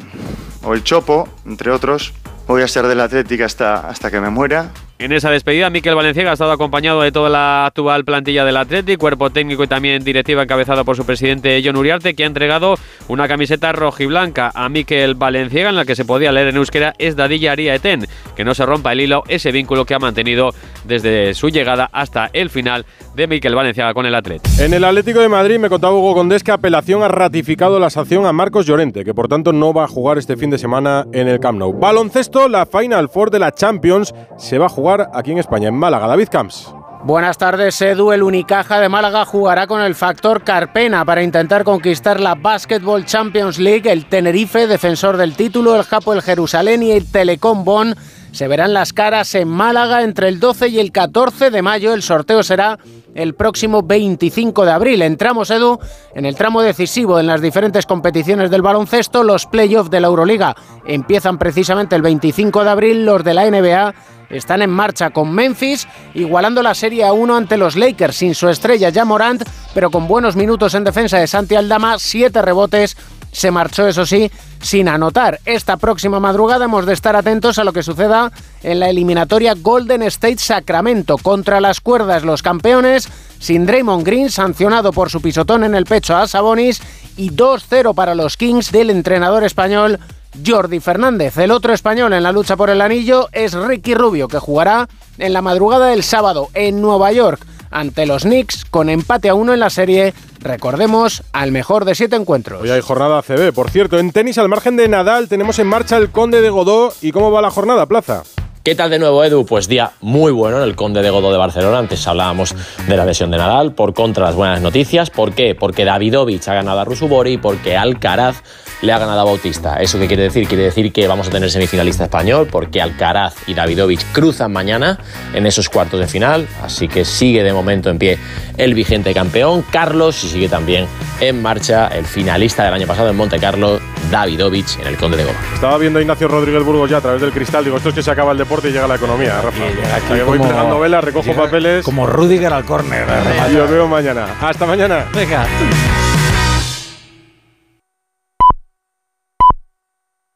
o 0.62 0.74
el 0.74 0.84
Chopo, 0.84 1.28
entre 1.46 1.70
otros. 1.70 2.14
Voy 2.46 2.62
a 2.62 2.68
ser 2.68 2.86
del 2.86 3.00
Atlético 3.00 3.44
hasta, 3.44 3.88
hasta 3.88 4.10
que 4.10 4.20
me 4.20 4.30
muera. 4.30 4.70
En 5.00 5.12
esa 5.12 5.30
despedida, 5.30 5.70
Miquel 5.70 5.94
Valenciaga 5.94 6.30
ha 6.30 6.32
estado 6.32 6.50
acompañado 6.50 7.02
de 7.02 7.12
toda 7.12 7.30
la 7.30 7.66
actual 7.66 8.04
plantilla 8.04 8.44
del 8.44 8.56
Athletic, 8.56 8.98
cuerpo 8.98 9.30
técnico 9.30 9.62
y 9.62 9.68
también 9.68 10.02
directiva 10.02 10.42
encabezado 10.42 10.84
por 10.84 10.96
su 10.96 11.06
presidente 11.06 11.62
John 11.64 11.76
Uriarte, 11.76 12.14
que 12.14 12.24
ha 12.24 12.26
entregado 12.26 12.74
una 13.06 13.28
camiseta 13.28 13.70
rojiblanca 13.70 14.50
a 14.52 14.68
Miquel 14.68 15.14
Valenciaga 15.14 15.70
en 15.70 15.76
la 15.76 15.84
que 15.84 15.94
se 15.94 16.04
podía 16.04 16.32
leer 16.32 16.48
en 16.48 16.56
euskera 16.56 16.94
es 16.98 17.14
Dadilla 17.14 17.52
Aria 17.52 17.76
Eten, 17.76 18.08
que 18.34 18.44
no 18.44 18.56
se 18.56 18.66
rompa 18.66 18.90
el 18.90 19.00
hilo, 19.02 19.22
ese 19.28 19.52
vínculo 19.52 19.84
que 19.84 19.94
ha 19.94 20.00
mantenido 20.00 20.50
desde 20.84 21.32
su 21.34 21.48
llegada 21.48 21.88
hasta 21.92 22.28
el 22.32 22.50
final 22.50 22.84
de 23.14 23.28
Miquel 23.28 23.54
Valenciaga 23.54 23.94
con 23.94 24.04
el 24.04 24.16
Athletic. 24.16 24.58
En 24.58 24.74
el 24.74 24.82
Atlético 24.82 25.20
de 25.20 25.28
Madrid 25.28 25.60
me 25.60 25.68
contaba 25.68 25.94
Hugo 25.94 26.14
Condés 26.14 26.42
que 26.42 26.50
apelación 26.50 27.04
ha 27.04 27.08
ratificado 27.08 27.78
la 27.78 27.90
sanción 27.90 28.26
a 28.26 28.32
Marcos 28.32 28.66
Llorente, 28.66 29.04
que 29.04 29.14
por 29.14 29.28
tanto 29.28 29.52
no 29.52 29.72
va 29.72 29.84
a 29.84 29.88
jugar 29.88 30.18
este 30.18 30.36
fin 30.36 30.50
de 30.50 30.58
semana 30.58 31.06
en 31.12 31.28
el 31.28 31.38
Camp 31.38 31.56
Nou. 31.56 31.72
Baloncesto, 31.72 32.48
la 32.48 32.66
Final 32.66 33.08
Four 33.08 33.30
de 33.30 33.38
la 33.38 33.52
Champions 33.52 34.12
se 34.38 34.58
va 34.58 34.66
a 34.66 34.68
jugar 34.68 34.87
aquí 35.12 35.32
en 35.32 35.38
España, 35.38 35.68
en 35.68 35.74
Málaga. 35.74 36.06
David 36.06 36.28
Camps. 36.30 36.74
Buenas 37.04 37.38
tardes, 37.38 37.80
Edu. 37.80 38.10
El 38.12 38.22
Unicaja 38.22 38.80
de 38.80 38.88
Málaga 38.88 39.24
jugará 39.24 39.66
con 39.66 39.80
el 39.80 39.94
factor 39.94 40.42
Carpena 40.42 41.04
para 41.04 41.22
intentar 41.22 41.62
conquistar 41.62 42.18
la 42.20 42.34
Basketball 42.34 43.04
Champions 43.04 43.58
League. 43.58 43.90
El 43.90 44.06
Tenerife, 44.06 44.66
defensor 44.66 45.16
del 45.16 45.36
título, 45.36 45.76
el 45.76 45.84
Japo, 45.84 46.12
el 46.12 46.22
Jerusalén 46.22 46.82
y 46.82 46.90
el 46.90 47.10
Telecom 47.10 47.64
Bonn 47.64 47.94
se 48.32 48.46
verán 48.46 48.74
las 48.74 48.92
caras 48.92 49.34
en 49.34 49.48
Málaga 49.48 50.02
entre 50.02 50.28
el 50.28 50.38
12 50.38 50.68
y 50.68 50.78
el 50.78 50.92
14 50.92 51.50
de 51.50 51.62
mayo. 51.62 51.94
El 51.94 52.02
sorteo 52.02 52.42
será 52.42 52.78
el 53.14 53.34
próximo 53.34 53.82
25 53.82 54.64
de 54.64 54.70
abril. 54.70 55.02
Entramos, 55.02 55.50
Edu, 55.50 55.78
en 56.14 56.24
el 56.24 56.36
tramo 56.36 56.62
decisivo 56.62 57.18
en 57.18 57.26
las 57.26 57.40
diferentes 57.40 57.86
competiciones 57.86 58.50
del 58.50 58.62
baloncesto. 58.62 59.24
Los 59.24 59.46
playoffs 59.46 59.90
de 59.90 60.00
la 60.00 60.08
Euroliga 60.08 60.54
empiezan 60.86 61.38
precisamente 61.38 61.96
el 61.96 62.02
25 62.02 62.64
de 62.64 62.70
abril. 62.70 63.04
Los 63.04 63.24
de 63.24 63.34
la 63.34 63.50
NBA 63.50 63.94
están 64.30 64.62
en 64.62 64.70
marcha 64.70 65.10
con 65.10 65.32
Memphis, 65.32 65.88
igualando 66.14 66.62
la 66.62 66.74
Serie 66.74 67.04
a 67.04 67.12
1 67.12 67.36
ante 67.36 67.56
los 67.56 67.76
Lakers 67.76 68.16
sin 68.16 68.34
su 68.34 68.48
estrella 68.48 68.90
ya 68.90 69.04
Morant, 69.04 69.42
pero 69.74 69.90
con 69.90 70.08
buenos 70.08 70.36
minutos 70.36 70.74
en 70.74 70.84
defensa 70.84 71.18
de 71.18 71.26
Santi 71.26 71.54
Aldama, 71.54 71.98
siete 71.98 72.42
rebotes. 72.42 72.96
Se 73.30 73.50
marchó, 73.50 73.86
eso 73.86 74.06
sí, 74.06 74.30
sin 74.60 74.88
anotar. 74.88 75.38
Esta 75.44 75.76
próxima 75.76 76.18
madrugada 76.18 76.64
hemos 76.64 76.86
de 76.86 76.94
estar 76.94 77.14
atentos 77.14 77.58
a 77.58 77.64
lo 77.64 77.72
que 77.72 77.82
suceda 77.82 78.32
en 78.62 78.80
la 78.80 78.88
eliminatoria 78.88 79.54
Golden 79.54 80.02
State 80.02 80.38
Sacramento 80.38 81.18
contra 81.18 81.60
las 81.60 81.80
cuerdas 81.80 82.24
los 82.24 82.42
campeones, 82.42 83.08
sin 83.38 83.66
Draymond 83.66 84.04
Green 84.04 84.30
sancionado 84.30 84.92
por 84.92 85.10
su 85.10 85.20
pisotón 85.20 85.62
en 85.64 85.74
el 85.74 85.84
pecho 85.84 86.16
a 86.16 86.26
Sabonis 86.26 86.80
y 87.16 87.30
2-0 87.30 87.94
para 87.94 88.14
los 88.14 88.36
Kings 88.36 88.72
del 88.72 88.90
entrenador 88.90 89.44
español 89.44 89.98
Jordi 90.46 90.80
Fernández. 90.80 91.36
El 91.38 91.50
otro 91.50 91.72
español 91.72 92.12
en 92.12 92.22
la 92.22 92.32
lucha 92.32 92.56
por 92.56 92.70
el 92.70 92.80
anillo 92.80 93.28
es 93.32 93.54
Ricky 93.54 93.94
Rubio, 93.94 94.28
que 94.28 94.38
jugará 94.38 94.88
en 95.18 95.32
la 95.32 95.42
madrugada 95.42 95.88
del 95.88 96.02
sábado 96.02 96.48
en 96.54 96.80
Nueva 96.80 97.12
York 97.12 97.40
ante 97.70 98.06
los 98.06 98.22
Knicks 98.22 98.64
con 98.64 98.88
empate 98.88 99.28
a 99.28 99.34
uno 99.34 99.52
en 99.52 99.60
la 99.60 99.70
serie. 99.70 100.14
Recordemos 100.40 101.22
al 101.32 101.52
mejor 101.52 101.84
de 101.84 101.94
siete 101.94 102.16
encuentros. 102.16 102.62
Hoy 102.62 102.70
hay 102.70 102.80
jornada 102.80 103.22
CB. 103.22 103.52
Por 103.52 103.70
cierto, 103.70 103.98
en 103.98 104.12
tenis, 104.12 104.38
al 104.38 104.48
margen 104.48 104.76
de 104.76 104.88
Nadal, 104.88 105.28
tenemos 105.28 105.58
en 105.58 105.66
marcha 105.66 105.96
el 105.96 106.10
Conde 106.10 106.40
de 106.40 106.50
Godó. 106.50 106.92
¿Y 107.02 107.12
cómo 107.12 107.30
va 107.30 107.42
la 107.42 107.50
jornada, 107.50 107.86
Plaza? 107.86 108.22
¿Qué 108.64 108.74
tal 108.74 108.90
de 108.90 108.98
nuevo, 108.98 109.24
Edu? 109.24 109.46
Pues 109.46 109.66
día 109.66 109.92
muy 110.00 110.30
bueno 110.30 110.58
en 110.58 110.64
el 110.64 110.74
Conde 110.74 111.00
de 111.00 111.08
Godó 111.10 111.32
de 111.32 111.38
Barcelona. 111.38 111.78
Antes 111.78 112.06
hablábamos 112.06 112.54
de 112.86 112.96
la 112.96 113.06
lesión 113.06 113.30
de 113.30 113.38
Nadal. 113.38 113.72
Por 113.72 113.94
contra, 113.94 114.24
las 114.24 114.34
buenas 114.34 114.60
noticias. 114.60 115.08
¿Por 115.10 115.32
qué? 115.32 115.54
Porque 115.54 115.84
Davidovich 115.84 116.46
ha 116.48 116.54
ganado 116.54 116.80
a 116.80 116.84
Rusubori 116.84 117.34
y 117.34 117.38
porque 117.38 117.76
Alcaraz 117.76 118.42
le 118.82 118.92
ha 118.92 118.98
ganado 118.98 119.20
a 119.20 119.24
Bautista. 119.24 119.80
¿Eso 119.80 119.98
qué 119.98 120.06
quiere 120.06 120.24
decir? 120.24 120.46
Quiere 120.46 120.64
decir 120.64 120.92
que 120.92 121.06
vamos 121.08 121.28
a 121.28 121.30
tener 121.30 121.50
semifinalista 121.50 122.04
español 122.04 122.48
porque 122.50 122.82
Alcaraz 122.82 123.36
y 123.46 123.54
Davidovich 123.54 124.04
cruzan 124.12 124.52
mañana 124.52 124.98
en 125.32 125.46
esos 125.46 125.68
cuartos 125.68 126.00
de 126.00 126.06
final. 126.06 126.46
Así 126.62 126.88
que 126.88 127.04
sigue 127.04 127.42
de 127.42 127.52
momento 127.52 127.90
en 127.90 127.98
pie 127.98 128.18
el 128.56 128.74
vigente 128.74 129.14
campeón 129.14 129.64
Carlos 129.70 130.22
y 130.24 130.28
sigue 130.28 130.48
también 130.48 130.86
en 131.20 131.40
marcha 131.40 131.88
el 131.88 132.04
finalista 132.04 132.64
del 132.64 132.74
año 132.74 132.86
pasado 132.86 133.08
en 133.08 133.16
Monte 133.16 133.38
Carlo, 133.38 133.80
Davidovich, 134.10 134.78
en 134.80 134.88
el 134.88 134.96
Conde 134.96 135.16
de 135.16 135.24
Godó. 135.24 135.36
Estaba 135.54 135.78
viendo 135.78 135.98
a 135.98 136.02
Ignacio 136.02 136.28
Rodríguez 136.28 136.62
Burgos 136.62 136.90
ya 136.90 136.98
a 136.98 137.00
través 137.00 137.20
del 137.20 137.32
cristal. 137.32 137.64
Digo, 137.64 137.76
esto 137.76 137.88
es 137.88 137.94
que 137.94 138.02
se 138.02 138.10
acaba 138.10 138.32
el 138.32 138.38
deporte 138.48 138.70
y 138.70 138.72
llega 138.72 138.86
la 138.88 138.94
economía, 138.96 139.40
Rafa. 139.42 139.62
Aquí 139.96 140.08
voy 140.08 140.20
como- 140.20 140.34
entregando 140.36 140.80
velas, 140.80 141.04
recojo 141.04 141.34
papeles. 141.34 141.84
Como 141.84 142.06
Rudiger 142.06 142.52
al 142.52 142.64
córner. 142.64 143.06
Y 143.52 143.56
os 143.56 143.70
veo 143.70 143.86
mañana. 143.86 144.26
Hasta 144.40 144.64
mañana. 144.64 145.04
Venga. 145.14 145.46